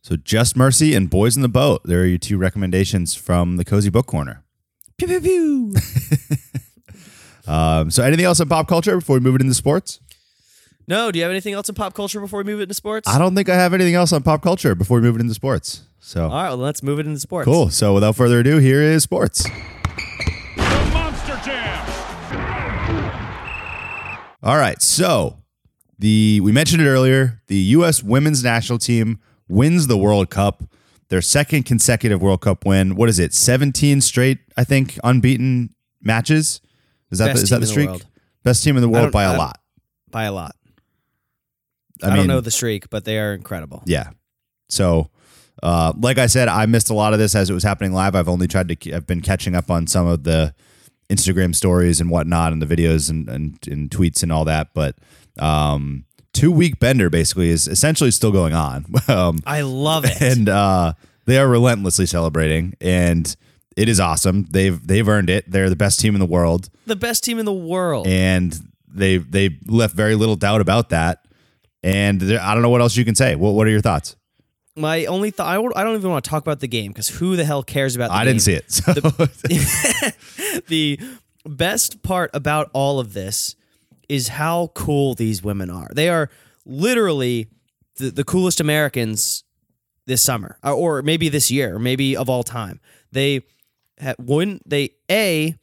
[0.00, 1.82] So Just Mercy and Boys in the Boat.
[1.84, 4.42] There are your two recommendations from the Cozy Book Corner.
[4.96, 5.74] Pew pew pew.
[7.46, 10.00] Um, so anything else in pop culture before we move it into sports?
[10.86, 13.08] No, do you have anything else in pop culture before we move it into sports?
[13.08, 15.34] I don't think I have anything else on pop culture before we move it into
[15.34, 15.82] sports.
[16.00, 17.44] So All right, well, let's move it into sports.
[17.44, 17.70] cool.
[17.70, 19.44] So without further ado, here is sports.
[19.44, 21.78] The Monster Jam.
[24.42, 24.80] All right.
[24.82, 25.38] So
[25.98, 27.40] the we mentioned it earlier.
[27.46, 28.02] The U.S.
[28.02, 30.64] women's national team wins the World Cup.
[31.08, 32.96] Their second consecutive World Cup win.
[32.96, 33.32] What is it?
[33.34, 36.60] Seventeen straight, I think, unbeaten matches.
[37.12, 37.88] Is that Best the, is that the in the streak?
[37.90, 38.06] world.
[38.42, 39.60] Best team in the world by a lot.
[40.10, 40.56] By a lot.
[42.02, 43.82] I, I, mean, don't know the streak, but they are incredible.
[43.86, 44.10] Yeah.
[44.68, 45.10] So,
[45.62, 48.14] uh, like I said, I missed a lot of this as it was happening live.
[48.14, 50.54] I've only tried to, I've been catching up on some of the
[51.10, 54.72] Instagram stories and whatnot and the videos and, and, and tweets and all that.
[54.74, 54.96] But
[55.38, 58.86] um, two week bender basically is essentially still going on.
[59.08, 60.20] um, I love it.
[60.20, 60.94] and uh,
[61.26, 63.34] they are relentlessly celebrating and
[63.76, 64.46] it is awesome.
[64.50, 65.50] They've, they've earned it.
[65.50, 68.06] They're the best team in the world the best team in the world.
[68.06, 71.24] and they, they left very little doubt about that.
[71.82, 73.34] And there- I don't know what else you can say.
[73.34, 74.16] What, what are your thoughts?
[74.76, 77.08] My only thought, I, don't- I don't even want to talk about the game because
[77.08, 78.34] who the hell cares about the I game?
[78.36, 78.70] didn't see it.
[78.72, 78.92] So
[80.68, 80.98] the
[81.46, 83.56] best part about all of this
[84.08, 85.88] is how cool these women are.
[85.92, 86.30] They are
[86.64, 87.48] literally
[87.96, 89.44] the, the coolest Americans
[90.06, 92.80] this summer, or- or maybe this year, or maybe of all time.
[93.12, 93.42] They
[94.18, 94.60] won.
[94.66, 95.54] They a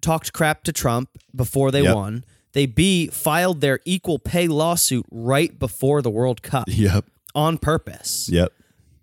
[0.00, 1.94] talked crap to Trump before they Yep.
[1.94, 2.24] won.
[2.52, 7.04] They b filed their equal pay lawsuit right before the World Cup Yep.
[7.34, 8.28] on purpose.
[8.32, 8.52] Yep.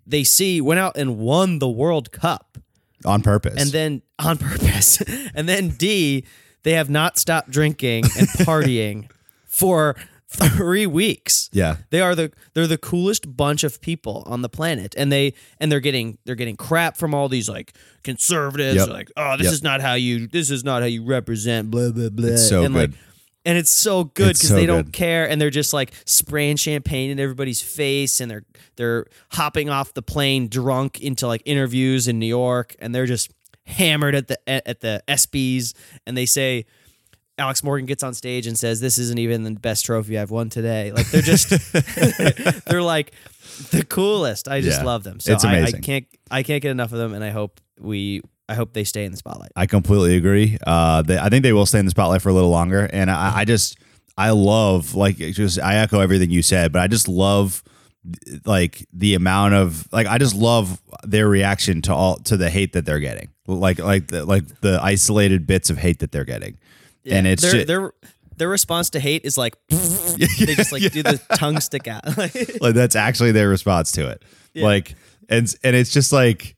[0.06, 2.58] They c went out and won the World Cup
[3.04, 3.60] On purpose.
[3.60, 5.00] and then on purpose.
[5.34, 6.24] and then D,
[6.64, 9.08] they have not stopped drinking and partying
[9.46, 9.94] for
[10.28, 11.48] three weeks.
[11.52, 11.76] yeah.
[11.90, 15.70] They are the they're the coolest bunch of people on the planet, and they and
[15.70, 18.88] they're getting they're getting crap from all these like conservatives, Yep.
[18.88, 19.52] like oh this Yep.
[19.54, 22.30] is not how you this is not how you represent blah blah blah.
[22.30, 22.92] It's so and good.
[22.92, 23.00] like
[23.46, 24.92] and it's so good because so they don't good.
[24.92, 28.44] care and they're just like spraying champagne in everybody's face and they're
[28.76, 33.30] they're hopping off the plane drunk into like interviews in New York and they're just
[33.66, 35.72] hammered at the at the ESPYS
[36.06, 36.66] and they say
[37.38, 40.48] Alex Morgan gets on stage and says this isn't even the best trophy I've won
[40.48, 40.90] today.
[40.92, 41.48] Like they're just
[42.66, 43.12] they're like
[43.70, 44.48] the coolest.
[44.48, 44.86] I just Yeah.
[44.86, 45.20] love them.
[45.20, 48.22] So It's I, I can't I can't get enough of them and I hope we
[48.48, 49.50] I hope they stay in the spotlight.
[49.56, 50.58] I completely agree.
[50.66, 52.88] Uh, they, I think they will stay in the spotlight for a little longer.
[52.92, 53.78] And I, I just,
[54.16, 57.62] I love, like, just, I echo everything you said, but I just love,
[58.44, 62.72] like, the amount of, like, I just love their reaction to all, to the hate
[62.74, 63.30] that they're getting.
[63.48, 66.58] Like, like, the, like the isolated bits of hate that they're getting.
[67.08, 67.92] And it's their ju- their
[68.36, 72.04] their response to hate is like they just like do the tongue stick out.
[72.60, 74.22] like that's actually their response to it.
[74.54, 74.94] Like
[75.28, 76.55] and and it's just like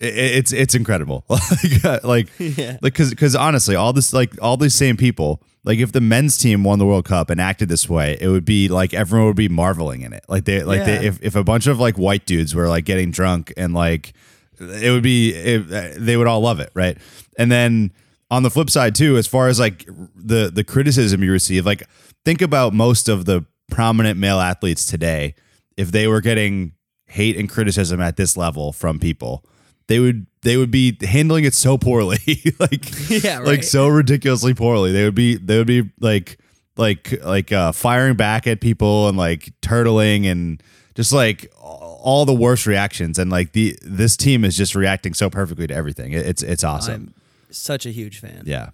[0.00, 1.24] i- i- it's it's incredible.
[1.28, 5.42] like like like because because honestly, all this like all these same people.
[5.66, 8.44] Like if the men's team won the World Cup and acted this way, it would
[8.44, 10.22] be like everyone would be marveling in it.
[10.28, 10.84] Like they like Yeah.
[10.98, 14.12] they, if if a bunch of like white dudes were like getting drunk and like
[14.60, 15.60] it would be it,
[15.98, 16.98] they would all love it, right?
[17.38, 17.92] And then
[18.30, 21.82] on the flip side too, as far as like the the criticism you receive, like
[22.26, 25.34] think about most of the prominent male athletes today.
[25.78, 26.72] If they were getting
[27.06, 29.44] hate and criticism at this level from people,
[29.86, 32.18] they would they would be handling it so poorly,
[32.58, 34.92] like Yeah, like so ridiculously poorly.
[34.92, 36.38] They would be they would be like
[36.76, 40.62] like like uh, firing back at people and like turtling and
[40.94, 43.18] just like all the worst reactions.
[43.18, 46.12] And like the this team is just reacting so perfectly to everything.
[46.12, 46.94] It- It's it's awesome.
[46.94, 47.14] I'm
[47.50, 48.42] such a huge fan.
[48.46, 48.70] Yeah.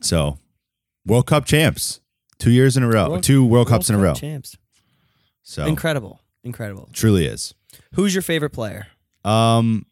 [0.00, 0.38] So,
[1.06, 2.00] World Cup champs,
[2.38, 4.14] two years in a row, World- two World Cups in a row.
[4.14, 4.56] Champs.
[5.42, 6.20] So Incredible.
[6.42, 6.88] Incredible.
[6.92, 7.54] truly is.
[7.94, 8.86] Who's your favorite player?
[9.24, 9.84] Um,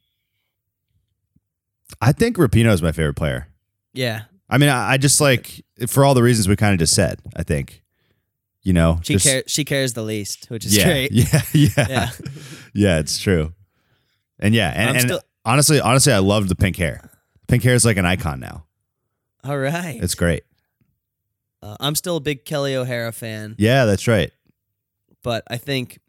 [2.02, 3.46] I think Rapinoe is my favorite player.
[3.94, 4.22] Yeah.
[4.50, 7.20] I mean, I, I just like for all the reasons we kind of just said.
[7.36, 7.82] I think,
[8.62, 11.12] you know, She just- cares she cares the least, which is yeah, great.
[11.12, 12.10] Yeah, yeah, Yeah.
[12.74, 12.98] yeah.
[12.98, 13.54] It's true.
[14.38, 17.08] And yeah, and, and still- honestly, honestly, I love the pink hair.
[17.48, 18.64] Pink hair is like an icon now.
[19.44, 19.98] All right.
[20.02, 20.42] It's great.
[21.62, 24.32] Uh, I'm still a big Kelly O'Hara fan, Yeah, that's right.
[25.22, 26.00] but I think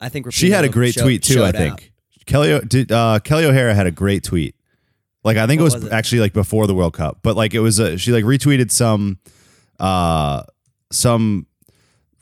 [0.00, 1.42] I think She had a great showed- tweet too.
[1.44, 1.80] I think out.
[2.26, 2.92] Kelly did.
[2.92, 4.54] Uh, Kelly O'Hara had a great tweet.
[5.24, 5.92] Like I think What it was, was it?
[5.92, 7.78] actually like before the World Cup, but like it was.
[7.78, 9.18] A, she like retweeted some,
[9.78, 10.42] uh,
[10.90, 11.46] some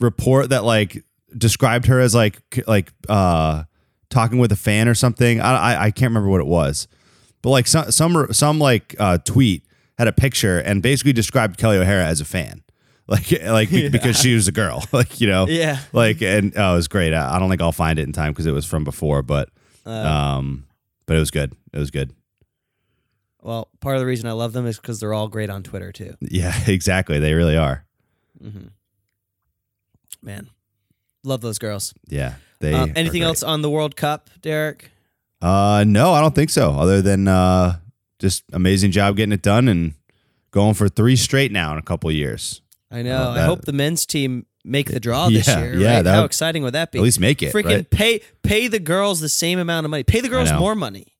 [0.00, 1.04] report that like
[1.37, 3.64] described her as like like uh
[4.11, 5.40] talking with a fan or something.
[5.40, 6.88] I I, I can't remember what it was,
[7.42, 9.64] but like some some some like uh, tweet
[9.98, 12.62] had a picture and basically described Kelly O'Hara as a fan.
[13.11, 15.78] Like, like be- because she was a girl, like you know, Yeah.
[15.94, 17.14] like and oh, it was great.
[17.14, 19.48] I, I don't think I'll find it in time because it was from before, but
[19.87, 20.66] Uh, um,
[21.06, 21.54] but it was good.
[21.72, 22.12] It was good.
[23.42, 25.92] Well, part of the reason I love them is because they're all great on Twitter
[25.92, 26.16] too.
[26.20, 27.18] Yeah, exactly.
[27.18, 27.85] They really are.
[30.22, 30.48] Man,
[31.24, 31.94] love those girls.
[32.09, 32.35] Yeah.
[32.61, 32.74] They.
[32.74, 34.90] Um, anything else on the World Cup, Derek?
[35.40, 36.72] Uh, no, I don't think so.
[36.72, 37.79] Other than uh,
[38.18, 39.94] just amazing job getting it done and
[40.51, 42.61] going for three straight now in a couple of years.
[42.90, 43.31] I know.
[43.31, 45.79] Uh, I hope the men's team make the draw this year.
[45.79, 46.07] yeah, right?
[46.07, 46.98] How would- exciting would that be?
[46.98, 47.55] At least make it.
[47.55, 47.90] Freaking right?
[47.90, 50.03] pay pay the girls the same amount of money.
[50.03, 51.07] Pay the girls more money.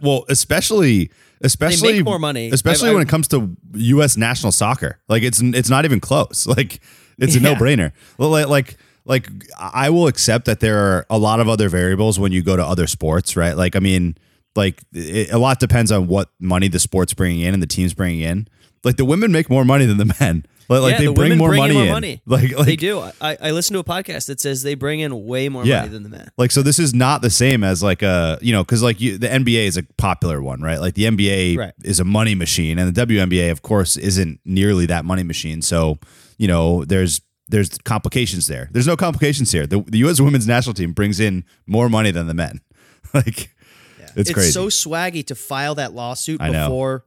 [0.00, 1.10] Well, especially
[1.44, 2.50] especially more money.
[2.50, 4.16] especially I- I- when it comes to U.S.
[4.16, 4.98] national soccer.
[5.08, 6.46] Like it's it's not even close.
[6.56, 6.80] Like
[7.18, 7.52] it's a Yeah.
[7.52, 7.92] no brainer.
[8.18, 9.28] Like like like
[9.58, 12.64] I will accept that there are a lot of other variables when you go to
[12.64, 13.56] other sports, right?
[13.56, 14.16] Like I mean,
[14.56, 17.94] like it, a lot depends on what money the sport's bringing in and the team's
[17.94, 18.48] bringing in.
[18.82, 20.44] Like the women make more money than the men.
[20.68, 22.22] Like, like yeah, they the bring women more bring money in more money.
[22.26, 23.00] Like, like they do.
[23.20, 25.80] I, I listened to a podcast that says they bring in way more Yeah.
[25.80, 26.28] money than the men.
[26.38, 29.18] Like so, this is not the same as like a you know because like you,
[29.18, 30.80] the NBA is a popular one, right?
[30.80, 31.72] Like the NBA Right.
[31.84, 35.62] is a money machine, and the WNBA, of course, isn't nearly that money machine.
[35.62, 35.98] So
[36.38, 38.68] you know, there's there's complications there.
[38.72, 39.66] There's no complications here.
[39.66, 40.18] The, the U.S.
[40.20, 42.62] Women's National Team brings in more money than the men.
[43.14, 43.50] like
[43.98, 44.50] it's, It's, crazy.
[44.50, 47.04] so swaggy to file that lawsuit before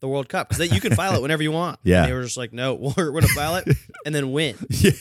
[0.00, 1.78] the World Cup because you can file it whenever you want.
[1.82, 2.02] Yeah.
[2.02, 3.68] And they were just like, no, we're, we're gonna file it
[4.04, 4.56] and then win.
[4.70, 4.92] Yeah,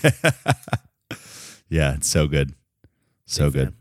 [1.67, 2.53] yeah, it's so good.
[3.25, 3.73] So good.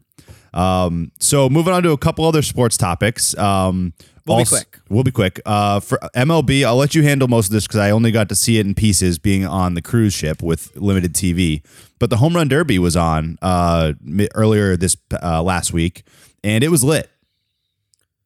[0.54, 3.36] Um, so moving on to a couple other sports topics.
[3.36, 3.92] Um,
[4.26, 4.78] We'll be quick.
[4.88, 5.40] We'll be quick.
[5.44, 8.34] Uh, for MLB, I'll let you handle most of this because I only got to
[8.34, 11.62] see it in pieces being on the cruise ship with limited TV.
[11.98, 13.92] But the home run derby was on uh,
[14.34, 16.04] earlier this uh, last week,
[16.42, 17.10] and it was lit.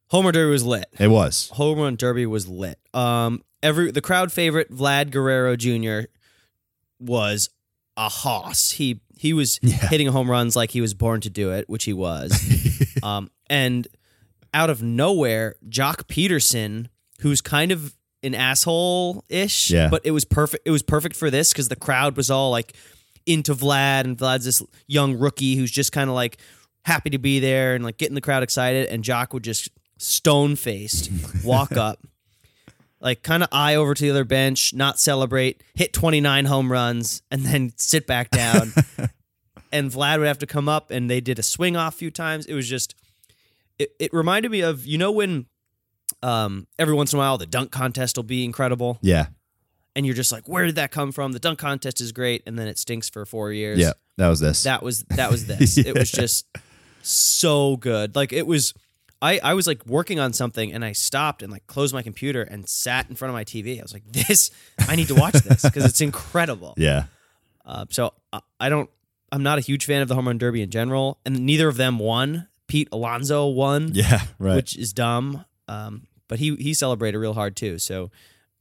[0.09, 0.85] Homer Derby was lit.
[0.99, 1.49] It was.
[1.53, 2.79] Home Run Derby was lit.
[2.93, 6.09] Um, every the crowd favorite Vlad Guerrero Jr.
[6.99, 7.49] was
[7.97, 8.71] a hoss.
[8.71, 11.93] He he was hitting home runs like he was born to do it, which he
[11.93, 12.33] was.
[13.03, 13.87] um, and
[14.53, 16.87] out of nowhere, Joc Pederson,
[17.21, 19.89] who's kind of an asshole ish, Yeah.
[19.89, 20.63] but it was perfect.
[20.65, 22.75] It was perfect for this because the crowd was all like
[23.25, 26.37] into Vlad, and Vlad's this young rookie who's just kind of like
[26.85, 28.87] happy to be there and like getting the crowd excited.
[28.87, 29.69] And Joc would just
[29.99, 31.11] stone faced
[31.43, 31.99] walk up,
[32.99, 37.21] like kind of eye over to the other bench, not celebrate, hit 29 home runs,
[37.29, 38.73] and then sit back down.
[39.71, 42.09] and Vlad would have to come up, and they did a swing off a few
[42.11, 42.45] times.
[42.47, 42.95] It was just,
[43.77, 45.45] it, it reminded me of, you know, when
[46.23, 49.27] um, every once in a while the dunk contest will be incredible, Yeah.
[49.95, 51.33] and you're just like, where did that come from?
[51.33, 53.77] The dunk contest is great, and then it stinks for four years.
[53.79, 53.93] Yeah.
[54.17, 54.63] That was this.
[54.63, 55.77] That was that was this.
[55.87, 56.45] It was just
[57.01, 58.17] so good.
[58.17, 58.73] Like it was
[59.21, 62.41] I I was like working on something and I stopped and like closed my computer
[62.41, 63.79] and sat in front of my TV.
[63.79, 64.51] I was like, "This
[64.87, 67.05] I need to watch this because it's incredible." yeah.
[67.65, 68.89] Uh, so I, I don't
[69.31, 71.77] I'm not a huge fan of the home run derby in general and neither of
[71.77, 72.47] them won.
[72.67, 74.21] Pete Alonso won, Yeah.
[74.37, 74.55] Right.
[74.55, 75.43] which is dumb.
[75.67, 77.77] Um, but he he celebrated real hard too.
[77.79, 78.11] So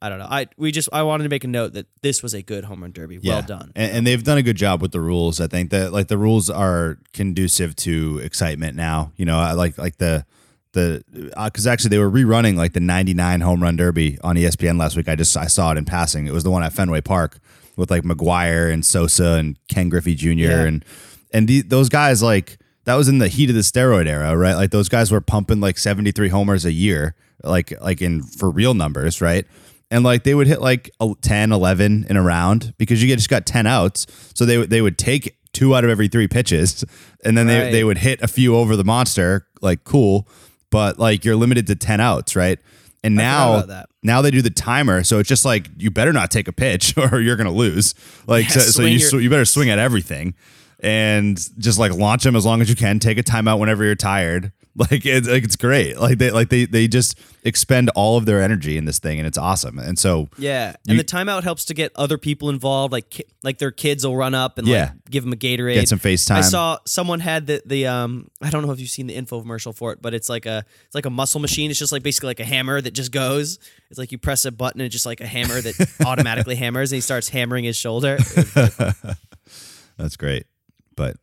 [0.01, 0.27] I don't know.
[0.31, 2.83] I we just I wanted to make a note that this was a good home
[2.83, 3.19] run derby.
[3.19, 3.73] Well done.
[3.77, 5.41] And, and they've done a good job with the rules.
[5.41, 9.13] I think that like the rules are conducive to excitement now.
[9.17, 10.25] You know, I like like the
[10.73, 11.03] the
[11.37, 14.97] uh, because actually they were rerunning like the 99 home run derby on ESPN last
[14.97, 15.09] week.
[15.09, 16.27] I just I saw it in passing.
[16.27, 17.39] It was the one at Fenway Park
[17.77, 20.29] with like McGwire and Sosa and Ken Griffey Jr.
[20.31, 20.65] Yeah.
[20.65, 20.85] and
[21.33, 24.55] and the, those guys like that was in the heat of the steroid era, right?
[24.55, 28.75] Like those guys were pumping like 73 homers a year, like like in for real
[28.75, 29.47] numbers, right?
[29.91, 30.91] And like they would hit like
[31.23, 34.07] 10, 11 in a round because you just got 10 outs.
[34.35, 36.85] So they would they would take two out of every three pitches
[37.25, 40.29] and then they, they would hit a few over the monster, like cool,
[40.71, 42.59] but like you're limited to 10 outs, right?
[43.05, 43.61] And now
[44.03, 46.95] now they do the timer, so it's just like you better not take a pitch
[47.13, 47.95] or you're gonna lose.
[48.27, 50.35] Like Yeah, so, so you your- so you better swing at everything
[50.81, 52.99] and just like launch them as long as you can.
[52.99, 54.53] Take a timeout whenever you're tired.
[54.91, 55.99] Like it's like it's great.
[55.99, 59.27] Like they like they they just expend all of their energy in this thing, and
[59.27, 59.77] it's awesome.
[59.79, 62.93] And so Yeah, You- and the timeout helps to get other people involved.
[62.93, 64.83] Like ki- like their kids will run up and Yeah.
[64.83, 65.75] like give them a Gatorade.
[65.75, 66.37] Get some FaceTime.
[66.37, 69.75] I saw someone had the the um I don't know if you've seen the infomercial
[69.75, 71.71] for it, but it's like a it's like a muscle machine.
[71.71, 73.59] It's just like basically like a hammer that just goes.
[73.91, 76.93] It's like you press a button and it's just like a hammer that automatically hammers
[76.93, 78.19] and he starts hammering his shoulder.
[79.97, 80.47] That's great.
[80.95, 81.17] But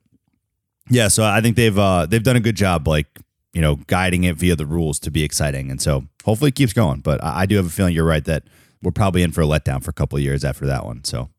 [0.89, 3.07] yeah, so I think they've uh they've done a good job like,
[3.55, 5.71] you know, guiding it via the rules to be exciting.
[5.71, 6.99] And so hopefully it keeps going.
[6.99, 8.43] But I, I do have a feeling you're right that
[8.83, 11.03] we're probably in for a letdown for a couple of years after that one.
[11.05, 11.29] So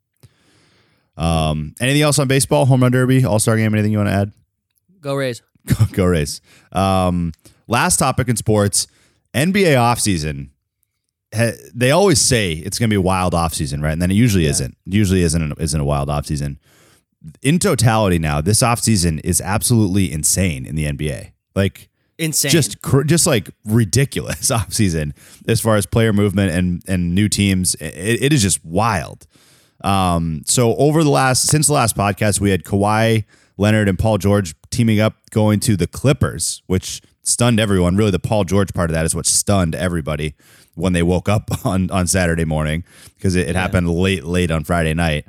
[1.17, 4.33] um anything else on baseball, home run derby, all-star game, anything you want to add?
[5.01, 5.43] Go Rays.
[5.93, 6.41] Go Rays.
[6.73, 7.33] Um,
[7.69, 8.87] last topic in sports,
[9.35, 10.49] NBA offseason.
[11.35, 13.93] ha- They always say it's going to be a wild offseason, right?
[13.93, 14.77] And then it usually isn't.
[14.87, 16.59] It usually isn't isn't a wild offseason.
[17.43, 21.33] In totality now, this offseason is absolutely insane in the NBA.
[21.55, 21.89] Like
[22.19, 22.51] Insane.
[22.51, 25.13] just cr- just like ridiculous offseason
[25.47, 27.75] as far as player movement and and new teams.
[27.77, 29.27] It, it is just wild.
[29.85, 33.25] Um, so over the last since the last podcast, we had Kawhi
[33.59, 37.97] Leonard and Paul George teaming up going to the Clippers, which stunned everyone.
[37.97, 40.35] Really, the Paul George part of that is what stunned everybody
[40.75, 42.85] when they woke up on on Saturday morning
[43.17, 45.27] because it, it happened late late on Friday night.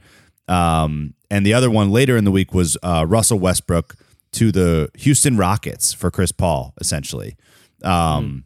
[0.47, 3.95] Um, and the other one later in the week was uh, Russell Westbrook
[4.33, 7.35] to the Houston Rockets for Chris Paul, essentially.
[7.83, 8.45] Um,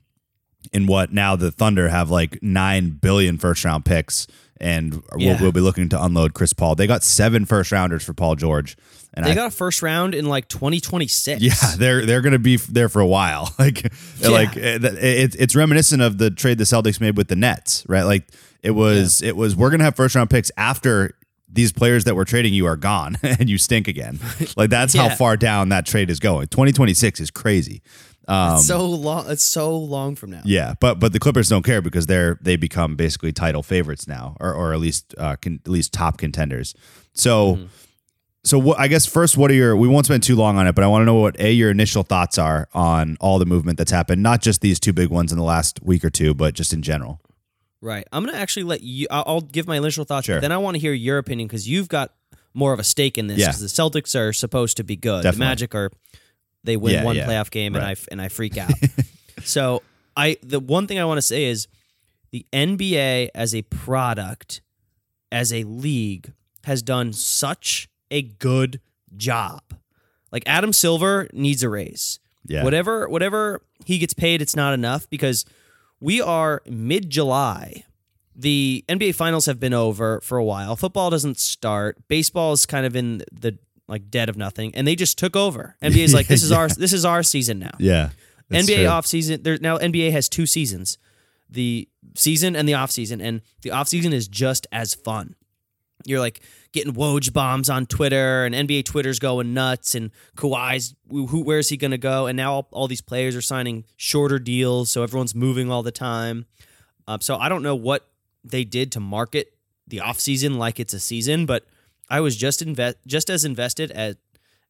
[0.74, 4.28] in what now the Thunder have like nine billion first round picks,
[4.60, 6.76] and we'll, we'll be looking to unload Chris Paul.
[6.76, 8.78] They got seven first rounders for Paul George,
[9.14, 11.42] and they I, got a first round in like 2026.
[11.42, 13.54] yeah, they're they're going to be there for a while.
[13.60, 17.86] Like like it, it, it's reminiscent of the trade the Celtics made with the Nets,
[17.88, 18.04] right?
[18.04, 18.28] Like
[18.64, 21.16] it was it was we're going to have first round picks after
[21.52, 24.20] these players that we're trading you are gone and you stink again.
[24.58, 26.48] Like that's how far down that trade is going.
[26.48, 27.82] 2026 is crazy.
[28.28, 29.30] Um, so long.
[29.30, 30.42] It's so long from now.
[30.46, 34.38] yeah, but but the Clippers don't care because they're they become basically title favorites now,
[34.40, 36.76] or or at least uh, con, at least top contenders.
[37.14, 37.60] So
[38.44, 39.76] so what I guess first, what are your?
[39.76, 41.70] We won't spend too long on it, but I want to know what a your
[41.70, 45.32] initial thoughts are on all the movement that's happened, not just these two big ones
[45.32, 47.22] in the last week or two, but just in general.
[47.82, 48.08] Right.
[48.12, 49.08] I'm gonna actually let you.
[49.10, 50.36] I'll, give my initial thoughts, Sure.
[50.38, 52.14] but then I want to hear your opinion because you've got
[52.54, 53.40] more of a stake in this.
[53.40, 53.48] Yeah.
[53.48, 55.24] Because the Celtics are supposed to be good.
[55.24, 55.38] Definitely.
[55.38, 55.92] The Magic are.
[56.64, 57.26] They win Yeah, one yeah.
[57.28, 58.72] playoff game and I and I freak out.
[59.44, 59.82] so
[60.16, 61.68] I the one thing I want to say is
[62.32, 64.62] the NBA as a product,
[65.32, 66.34] as a league,
[66.66, 68.80] has done such a good
[69.18, 69.62] job.
[70.32, 72.20] Like Adam Silver needs a raise.
[72.46, 72.64] Yeah.
[72.64, 75.46] Whatever whatever he gets paid, it's not enough because
[76.02, 77.86] we are mid July.
[78.36, 80.76] The NBA finals have been over for a while.
[80.76, 81.98] Football doesn't start.
[82.08, 85.76] Baseball is kind of in the like dead of nothing, and they just took over.
[85.82, 87.76] NBA's like this is our this is our season now.
[87.78, 88.10] Yeah,
[88.52, 88.88] NBA true.
[88.88, 89.44] off season.
[89.44, 90.98] There now NBA has two seasons,
[91.50, 95.36] the season and the off season, and the off season is just as fun.
[96.06, 96.42] You're like
[96.72, 101.78] getting Woj bombs on Twitter, and NBA Twitter's going nuts, and Kawhi's who where's he
[101.78, 102.28] gonna go?
[102.28, 105.92] And now all, all these players are signing shorter deals, so everyone's moving all the
[105.92, 106.46] time.
[107.08, 108.08] Um, so I don't know what
[108.44, 109.54] they did to market
[109.88, 111.66] the off season like it's a season, but
[112.10, 114.16] I was just invest just as invested as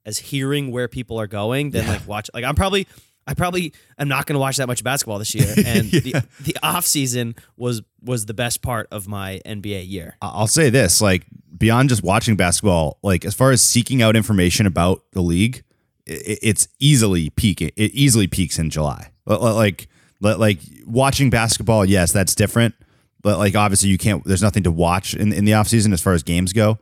[0.06, 2.30] as hearing where people are going than like watch.
[2.34, 2.88] Like I'm probably
[3.28, 6.58] I probably am not going to watch that much basketball this year, and the the
[6.64, 10.18] off season was was the best part of my NBA year.
[10.22, 11.26] I'll say this: like
[11.58, 15.64] beyond just watching basketball, like as far as seeking out information about the league,
[16.10, 17.62] i- i- it's easily peak.
[17.62, 19.12] It easily peaks in July.
[19.28, 19.88] Li- li- Like,
[20.20, 22.74] like watching basketball, yes, that's different.
[23.22, 24.24] But like obviously, you can't.
[24.24, 26.80] There's nothing to watch in in the off season as far as games go.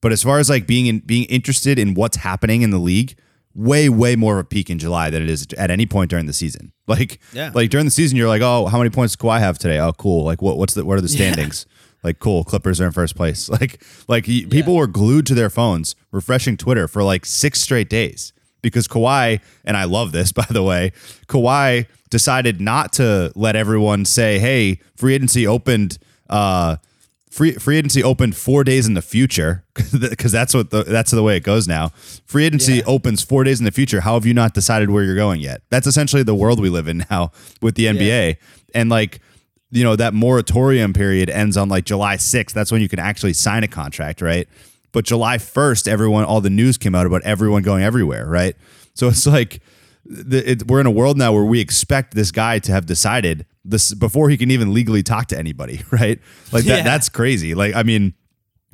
[0.00, 3.16] But as far as like being in, being interested in what's happening in the league,
[3.56, 6.26] way way more of a peak in July than it is at any point during
[6.26, 6.72] the season.
[6.88, 7.50] Like Yeah.
[7.54, 9.78] like during the season, you're like, oh, how many points do Kawhi have today?
[9.80, 10.24] Oh, cool.
[10.24, 11.66] Like what what's the what are the standings?
[12.04, 13.48] Like cool, Clippers are in first place.
[13.60, 17.88] Like like y- people were glued to their phones, refreshing Twitter for like six straight
[17.88, 18.32] days
[18.62, 20.92] because Kawhi, and I love this by the way,
[21.26, 25.98] Kawhi decided not to let everyone say, "Hey, free agency opened."
[26.30, 26.76] Uh,
[27.36, 31.22] free free agency opened four days in the future because that's what the, that's the
[31.22, 31.90] way it goes now.
[32.24, 34.00] Free agency opens four days in the future.
[34.00, 35.60] How have you not decided where you're going yet?
[35.68, 38.38] That's essentially the world we live in now with the NBA,
[38.74, 39.20] and like
[39.70, 42.52] you know that moratorium period ends on like July 6th.
[42.52, 44.48] That's when you can actually sign a contract, right?
[44.92, 48.56] But July 1st, everyone, all the news came out about everyone going everywhere, right?
[48.94, 49.60] So it's like
[50.06, 53.44] the, it, we're in a world now where we expect this guy to have decided
[53.68, 56.18] this before he can even legally talk to anybody, right?
[56.52, 56.82] Like that, Yeah.
[56.82, 57.54] that's crazy.
[57.54, 58.14] Like, I mean,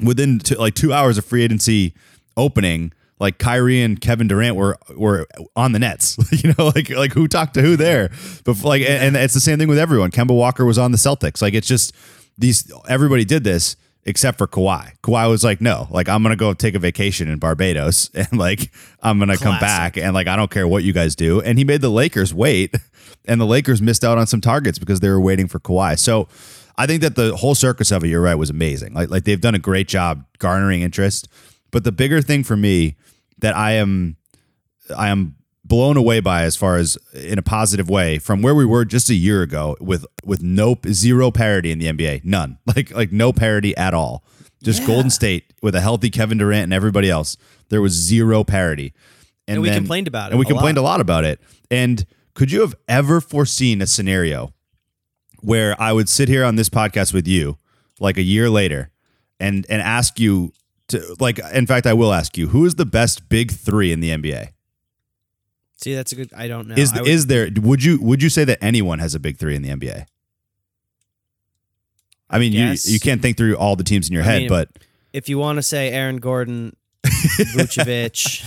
[0.03, 1.95] within like two hours of free agency
[2.37, 6.17] opening, like Kyrie and Kevin Durant were were on the Nets.
[6.45, 8.11] you know, like like who talked to who there?
[8.45, 10.11] But like, and, and it's the same thing with everyone.
[10.11, 11.41] Kemba Walker was on the Celtics.
[11.41, 11.95] Like, it's just
[12.37, 12.71] these.
[12.89, 14.93] Everybody did this except for Kawhi.
[15.03, 18.73] Kawhi was like, no, like I'm gonna go take a vacation in Barbados, and like
[19.03, 21.41] I'm gonna come back, and like I don't care what you guys do.
[21.41, 22.75] And he made the Lakers wait,
[23.25, 25.99] and the Lakers missed out on some targets because they were waiting for Kawhi.
[25.99, 26.29] So.
[26.79, 28.95] I think that the whole circus of it, you're right, was amazing.
[28.95, 31.29] Like, like they've done a great job garnering interest.
[31.71, 32.97] But the bigger thing for me
[33.41, 34.17] that I am,
[34.97, 38.65] I am blown away by, as far as in a positive way, from where we
[38.65, 42.91] were just a year ago, with with no zero parity in the NBA, none, like
[42.91, 44.25] like no parity at all.
[44.63, 47.37] Just Golden State with a healthy Kevin Durant and everybody else,
[47.69, 48.93] there was zero parity.
[49.49, 50.83] And we complained about it and we a complained lot.
[50.83, 51.41] a lot about it.
[51.69, 54.53] And could you have ever foreseen a scenario
[55.41, 57.59] where I would sit here on this podcast with you
[57.99, 58.91] like a year later
[59.41, 60.53] and and ask you
[60.89, 64.01] to like in fact I will ask you who is the best big 3 in
[64.01, 64.51] the NBA?
[65.83, 66.31] See, that's a good.
[66.37, 66.75] I don't know.
[66.77, 69.37] is I would- is there would you would you say that anyone has a big
[69.39, 70.07] 3 in the NBA?
[72.31, 74.49] I mean, you you can't think through all the teams in your I head, mean,
[74.49, 74.71] but
[75.13, 76.75] if you want to say Aaron Gordon,
[77.05, 78.43] Vucevic,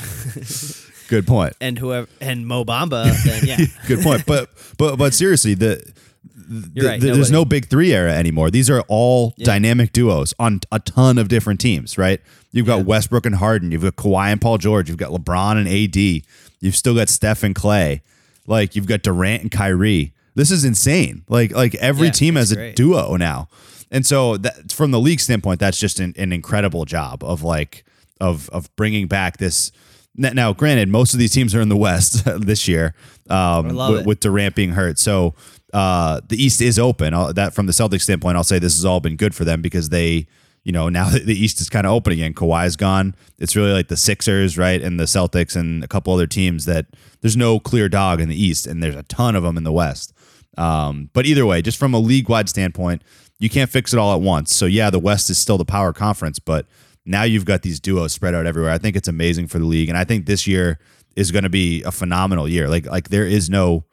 [1.08, 1.30] good
[1.62, 4.26] and whoever and Mo Bamba, then yeah, Good point.
[4.26, 5.84] But but but seriously, the,
[6.24, 8.50] the- right, the- there's no big three era anymore.
[8.50, 12.22] These are all dynamic duos on a ton of different teams, right?
[12.52, 13.72] You've got Westbrook and Harden.
[13.72, 14.88] You've got Kawhi and Paul George.
[14.88, 16.24] You've got LeBron and AD.
[16.60, 18.02] You've still got Steph and Klay.
[18.48, 20.14] Like you've got Durant and Kyrie.
[20.36, 21.24] This is insane.
[21.30, 23.48] Like like every Yeah, team has a duo now.
[23.92, 27.86] And so that from the league standpoint, that's just an, an incredible job of like
[28.20, 29.72] of of bringing back this.
[30.18, 32.96] Now, granted, most of these teams are in the West this year,
[33.30, 34.06] um, with, it.
[34.06, 34.98] with Durant being hurt.
[34.98, 35.36] So
[35.74, 37.14] uh, the East is open.
[37.14, 39.62] I'll, that from the Celtics standpoint, I'll say this has all been good for them
[39.62, 40.28] because they,
[40.66, 42.34] you know, now that the East is kind of open again.
[42.34, 43.16] Kawhi's gone.
[43.40, 46.88] It's really like the Sixers, right, and the Celtics and a couple other teams that
[47.22, 49.72] there's no clear dog in the East, and there's a ton of them in the
[49.72, 50.14] West.
[50.58, 53.04] Um, but either way, just from a league wide standpoint,
[53.40, 54.54] you can't fix it all at once.
[54.54, 56.66] So yeah, the West is still the power conference, but
[57.06, 58.72] now you've got these duos spread out everywhere.
[58.72, 60.80] I think it's amazing for the league, and I think this year
[61.16, 62.68] is going to be a phenomenal year.
[62.68, 63.86] Like like there is no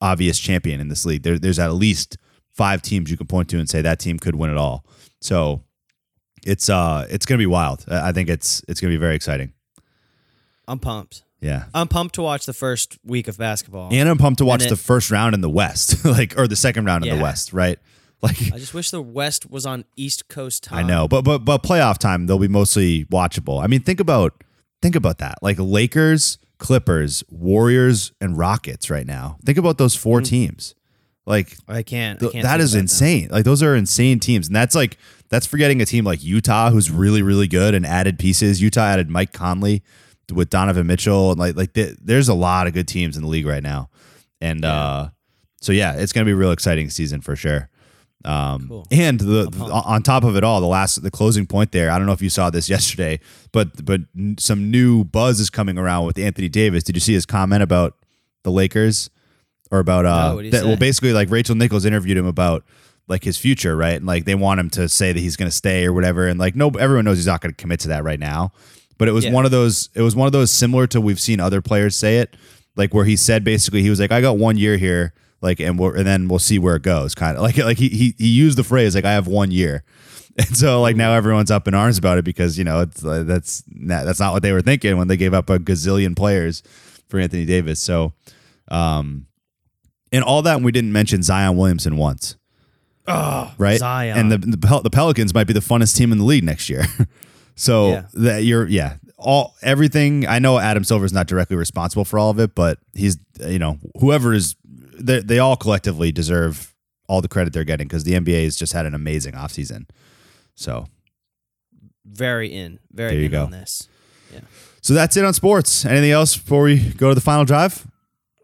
[0.00, 1.22] obvious champion in this league.
[1.22, 2.16] There, there's at least
[2.52, 4.84] five teams you can point to and say that team could win it all.
[5.20, 5.62] So
[6.44, 7.84] it's uh it's going to be wild.
[7.88, 9.52] I think it's it's going to be very exciting.
[10.68, 11.24] I'm pumped.
[11.40, 11.64] Yeah.
[11.74, 13.88] I'm pumped to watch the first week of basketball.
[13.92, 16.56] And I'm pumped to watch it- the first round in the West, like or the
[16.56, 17.78] second round in the West, right?
[18.22, 20.84] Like I just wish the West was on East Coast time.
[20.84, 23.62] I know, but but but playoff time they'll be mostly watchable.
[23.64, 24.44] I mean, think about
[24.82, 25.38] think about that.
[25.40, 29.38] Like Lakers, Clippers, Warriors, and Rockets right now.
[29.46, 30.00] Think about those Mm.
[30.00, 30.74] four teams.
[31.26, 32.22] Like I can't.
[32.22, 32.84] I can't that is about them.
[32.84, 33.28] insane.
[33.30, 34.96] Like those are insane teams, and that's like
[35.28, 38.60] that's forgetting a team like Utah who's really really good and added pieces.
[38.62, 39.82] Utah added Mike Conley
[40.32, 43.28] with Donovan Mitchell, and like like th- there's a lot of good teams in the
[43.28, 43.90] league right now,
[44.40, 45.10] and uh,
[45.60, 47.68] so yeah, it's gonna be a real exciting season for sure.
[48.24, 48.86] Um, Cool.
[48.90, 51.90] and the, the- on top of it all, the last the closing point there.
[51.90, 53.20] I don't know if you saw this yesterday,
[53.52, 54.00] but but
[54.38, 56.82] some new buzz is coming around with Anthony Davis.
[56.82, 57.96] Did you see his comment about
[58.42, 59.10] the Lakers
[59.70, 60.34] or about uh?
[60.34, 62.64] No, that, well, basically, like Rachel Nichols interviewed him about
[63.08, 63.94] like his future, right?
[63.96, 66.26] And like they want him to say that he's going to stay or whatever.
[66.28, 68.52] And like no, everyone knows he's not going to commit to that right now.
[68.98, 69.32] But it was Yeah.
[69.32, 69.88] one of those.
[69.94, 72.36] It was one of those similar to we've seen other players say it,
[72.76, 75.78] like where he said basically he was like, I got one year here, like, and
[75.78, 77.14] we're, and then we'll see where it goes.
[77.14, 79.84] Kind of like like he he he used the phrase like I have one year.
[80.38, 83.24] And so, like now, everyone's up in arms about it because you know it's uh,
[83.24, 86.62] that's not, that's not what they were thinking when they gave up a gazillion players
[87.08, 87.80] for Anthony Davis.
[87.80, 88.12] So,
[88.68, 89.26] um,
[90.12, 92.36] and all that, we didn't mention Zion Williamson once.
[93.06, 93.78] Oh, right.
[93.78, 94.16] Zion.
[94.18, 96.68] and the the, Pel- the Pelicans might be the funnest team in the league next
[96.70, 96.84] year.
[97.56, 98.04] so Yeah.
[98.14, 100.26] that you're yeah all everything.
[100.26, 103.58] I know Adam Silver is not directly responsible for all of it, but he's you
[103.58, 106.74] know whoever is they they all collectively deserve
[107.08, 109.86] all the credit they're getting because the NBA has just had an amazing offseason.
[110.54, 110.86] So
[112.04, 112.78] Very in.
[112.92, 113.44] Very There you in go.
[113.44, 113.88] on this.
[114.32, 114.40] Yeah.
[114.82, 115.84] So that's it on sports.
[115.84, 117.86] Anything else before we go to the final drive?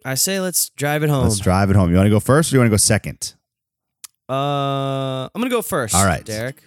[0.07, 1.25] I say let's drive it home.
[1.25, 1.91] Let's drive it home.
[1.91, 3.35] You want to go first or you want to go second?
[4.29, 5.97] Uh, I'm gonna go first.
[5.97, 6.25] All right.
[6.25, 6.63] Derek.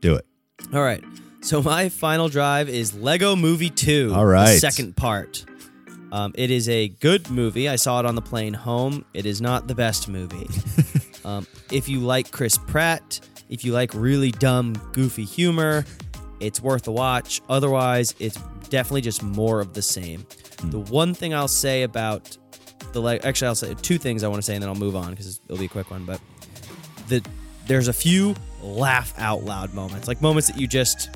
[0.00, 0.26] Do it.
[0.74, 1.02] All right.
[1.40, 4.12] So my final drive is Lego Movie 2.
[4.14, 4.52] All right.
[4.52, 5.46] The second part.
[6.12, 7.70] Um, it is a good movie.
[7.70, 9.06] I saw it on the plane home.
[9.14, 10.48] It is not the best movie.
[11.24, 15.86] um, if you like Chris Pratt, if you like really dumb, goofy humor,
[16.38, 17.40] it's worth a watch.
[17.48, 18.36] Otherwise, it's
[18.68, 20.26] definitely just more of the same.
[20.64, 22.36] The one thing I'll say about
[22.92, 24.96] the leg, actually, I'll say two things I want to say, and then I'll move
[24.96, 26.04] on because it'll be a quick one.
[26.04, 26.20] But
[27.08, 27.22] the
[27.66, 31.10] there's a few laugh out loud moments, like moments that you just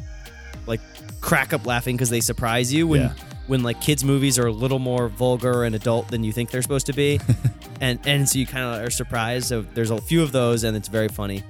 [0.66, 0.80] like
[1.20, 3.12] crack up laughing because they surprise you when Yeah.
[3.48, 6.62] when like kids movies are a little more vulgar and adult than you think they're
[6.62, 7.20] supposed to be,
[7.80, 9.46] and and so you kind of are surprised.
[9.48, 11.42] So there's a few of those, and it's very funny.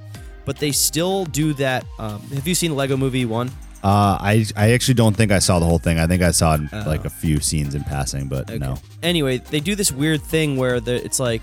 [0.44, 1.84] But they still do that.
[1.98, 3.50] Um, have you seen Lego Movie One?
[3.86, 6.00] Uh, I I actually don't think I saw the whole thing.
[6.00, 6.84] I think I saw Oh.
[6.88, 8.78] like a few scenes in passing, but no.
[9.00, 11.40] Anyway, they do this weird thing where the, it's like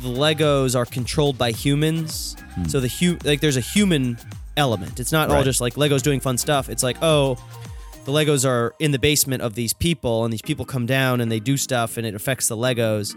[0.00, 2.34] the Legos are controlled by humans.
[2.54, 2.64] Hmm.
[2.64, 4.16] So the hu- like there's a human
[4.56, 5.00] element.
[5.00, 6.70] It's not all just like Legos doing fun stuff.
[6.70, 7.36] It's like, oh,
[8.06, 11.30] the Legos are in the basement of these people and these people come down and
[11.30, 13.14] they do stuff and it affects the Legos.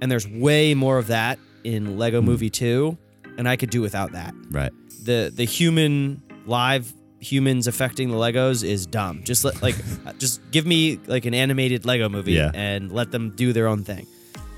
[0.00, 2.26] And there's way more of that in Lego hmm.
[2.26, 2.96] Movie 2,
[3.36, 4.32] and I could do without that.
[4.48, 4.70] Right.
[5.02, 9.22] The the human live humans affecting the Legos is dumb.
[9.24, 9.76] Just let like
[10.18, 12.50] just give me like an animated Lego movie Yeah.
[12.54, 14.06] and let them do their own thing.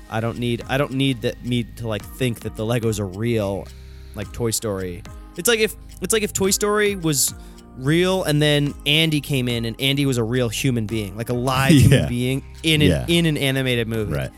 [0.09, 3.05] I don't need I don't need that me to like think that the Legos are
[3.07, 3.67] real
[4.15, 5.03] like Toy Story.
[5.37, 7.33] It's like if it's like if Toy Story was
[7.77, 11.33] real and then Andy came in and Andy was a real human being, like a
[11.33, 11.87] live Yeah.
[11.87, 13.05] human being in an Yeah.
[13.07, 14.13] in an animated movie.
[14.13, 14.31] Right.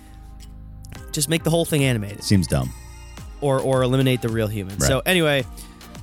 [1.11, 2.71] Just make the whole thing animated Seems dumb.
[3.41, 4.77] or or eliminate the real human.
[4.77, 4.87] Right.
[4.87, 5.43] So anyway,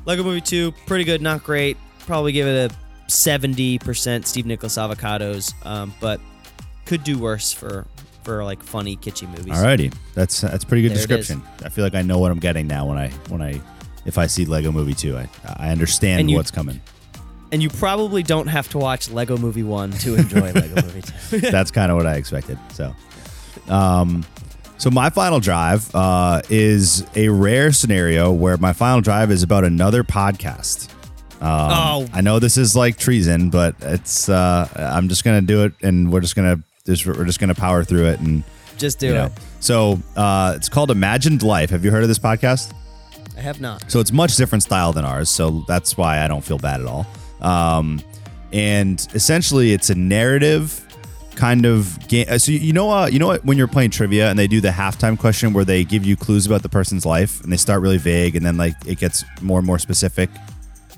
[0.04, 1.76] Lego Movie 2, pretty good, not great.
[2.08, 2.74] Probably give it a
[3.08, 6.22] 70% Steve Nicholas avocados, um, but
[6.86, 7.86] could do worse for
[8.22, 9.52] for like funny kitschy movies.
[9.52, 9.92] Alrighty.
[10.14, 11.42] That's that's pretty good There description.
[11.62, 13.60] I feel like I know what I'm getting now when I when I
[14.06, 15.18] if I see Lego Movie 2.
[15.18, 16.80] I I understand you- what's coming.
[17.52, 21.40] And you probably don't have to watch Lego Movie 1 to enjoy Lego Movie 2.
[21.50, 22.58] That's kind of what I expected.
[22.72, 22.94] So,
[23.68, 24.24] um,
[24.78, 29.64] so my final drive uh, is a rare scenario where my final drive is about
[29.64, 30.88] another podcast.
[31.40, 32.06] Um, Oh.
[32.12, 36.12] I know this is like treason, but it's uh, I'm just gonna do it, and
[36.12, 38.42] we're just gonna just we're just gonna power through it, and
[38.76, 39.26] Just do you know.
[39.26, 39.32] it.
[39.60, 41.70] So uh, it's called Imagined Life.
[41.70, 42.72] Have you heard of this podcast?
[43.36, 43.88] I have not.
[43.90, 45.28] So it's much different style than ours.
[45.30, 47.06] So that's why I don't feel bad at all.
[47.40, 48.00] Um,
[48.52, 50.84] and essentially, it's a narrative
[51.36, 52.26] kind of game.
[52.40, 53.44] So you know, uh, you know what?
[53.44, 56.46] When you're playing trivia and they do the halftime question where they give you clues
[56.46, 59.58] about the person's life and they start really vague and then like it gets more
[59.58, 60.30] and more specific.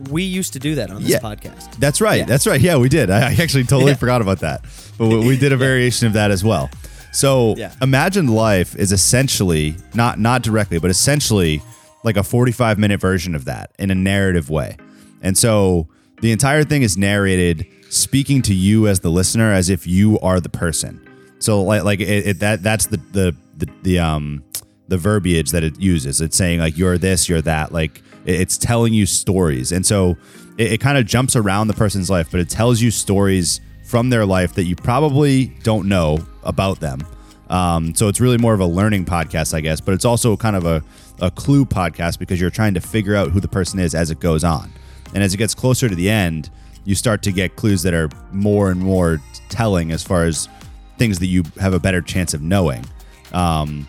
[0.08, 1.18] We used to do that on this Yeah.
[1.18, 1.76] podcast.
[1.78, 2.26] That's right.
[2.26, 2.60] That's right.
[2.60, 3.10] Yeah, we did.
[3.10, 4.64] I actually totally forgot about that.
[4.98, 6.70] But we, we did a variation of that as well.
[7.12, 7.72] So, Yeah.
[7.82, 11.60] imagined life is essentially not not directly, but essentially
[12.04, 14.76] like a 45 minute version of that in a narrative way.
[15.22, 15.88] And so
[16.22, 20.38] the entire thing is narrated speaking to you as the listener as if you are
[20.40, 21.00] the person.
[21.40, 24.44] So like like it, it that that's the the the, the um
[24.88, 26.20] the verbiage that it uses.
[26.20, 27.72] It's saying like you're this, you're that.
[27.72, 30.16] Like it's telling you stories, and so
[30.58, 34.10] it, it kind of jumps around the person's life, but it tells you stories from
[34.10, 37.00] their life that you probably don't know about them.
[37.48, 40.54] Um, so it's really more of a learning podcast, I guess, but it's also kind
[40.54, 40.82] of a,
[41.20, 44.20] a clue podcast because you're trying to figure out who the person is as it
[44.20, 44.72] goes on.
[45.12, 46.48] And as it gets closer to the end,
[46.84, 50.48] you start to get clues that are more and more telling as far as
[50.96, 52.84] things that you have a better chance of knowing.
[53.32, 53.88] Um,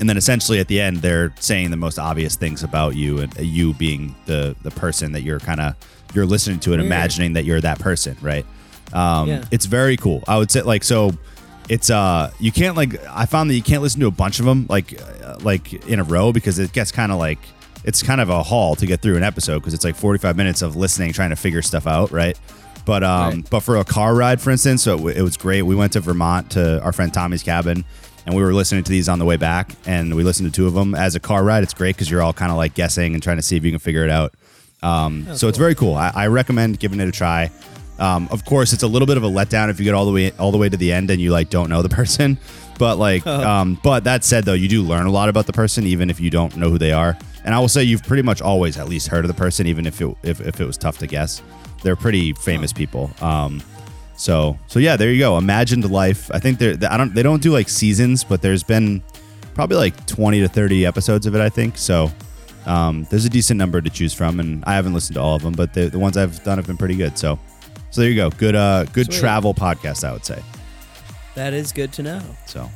[0.00, 3.36] and then essentially at the end, they're saying the most obvious things about you and
[3.38, 5.74] you being the the person that you're kind of
[6.14, 8.46] you're listening to and imagining that you're that person, right?
[8.92, 9.44] Um, Yeah.
[9.50, 10.22] It's very cool.
[10.28, 11.12] I would say like so.
[11.68, 14.46] It's uh you can't like I found that you can't listen to a bunch of
[14.46, 17.38] them like uh, like in a row because it gets kind of like
[17.84, 20.62] it's kind of a haul to get through an episode because it's like 45 minutes
[20.62, 22.38] of listening trying to figure stuff out, right?
[22.86, 23.50] But um, Right.
[23.50, 25.60] but for a car ride, for instance, so it, w- it was great.
[25.62, 27.84] We went to Vermont to our friend Tommy's cabin,
[28.28, 30.66] and we were listening to these on the way back, and we listened to two
[30.66, 31.62] of them as a car ride.
[31.62, 33.70] It's great because you're all kind of like guessing and trying to see if you
[33.70, 34.34] can figure it out.
[34.82, 35.94] Um, so it's very cool.
[35.94, 37.50] I, I recommend giving it a try.
[37.98, 40.12] Um, of course, it's a little bit of a letdown if you get all the
[40.12, 42.36] way all the way to the end and you like don't know the person.
[42.78, 45.86] But like, um, but that said, though, you do learn a lot about the person
[45.86, 47.16] even if you don't know who they are.
[47.46, 49.86] And I will say you've pretty much always at least heard of the person, even
[49.86, 51.42] if it if, if it was tough to guess.
[51.82, 53.10] They're pretty famous people.
[53.22, 53.62] Um,
[54.18, 55.38] so so yeah, there you go.
[55.38, 56.30] Imagined life.
[56.34, 59.02] I think they're I don't they don't do like seasons, but there's been
[59.54, 61.40] probably like twenty to thirty episodes of it.
[61.40, 62.10] I think so.
[62.66, 65.42] Um, there's a decent number to choose from, and I haven't listened to all of
[65.42, 67.16] them, but the, the ones I've done have been pretty good.
[67.16, 67.38] So
[67.90, 68.28] So there you go.
[68.30, 69.20] Good uh good Sweet.
[69.20, 70.42] travel podcast, I would say.
[71.34, 72.20] That is good to know.
[72.46, 72.68] So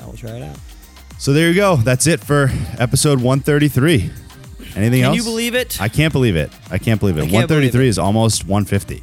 [0.00, 0.56] I will try it out.
[1.18, 1.76] so there you go.
[1.76, 4.10] That's it for episode 133.
[4.76, 5.10] Anything Can else?
[5.10, 5.80] Can you believe it?
[5.80, 6.50] I can't believe it.
[6.70, 7.22] I can't believe it.
[7.28, 7.88] Can't believe 133 it.
[7.88, 9.02] is almost 150.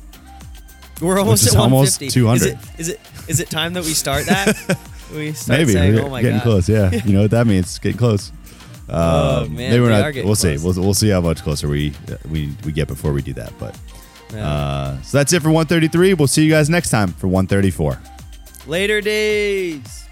[1.02, 2.10] We're almost at almost 150.
[2.10, 2.36] 200.
[2.46, 4.78] Is it, is it is it time that we start that?
[5.14, 6.70] we start Maybe saying, we're "Oh my getting god." close.
[6.70, 7.78] Yeah, you know what that means.
[7.80, 8.32] Getting close.
[8.89, 10.26] Oh Uh, man, maybe we're we not.
[10.26, 10.58] We'll see.
[10.58, 11.94] We'll, we'll see how much closer we
[12.30, 13.54] we we get before we do that.
[13.58, 13.78] But
[14.34, 14.46] Yeah.
[14.46, 16.16] uh, so that's it for 133.
[16.16, 17.98] We'll see you guys next time for 134.
[18.68, 20.03] Later days.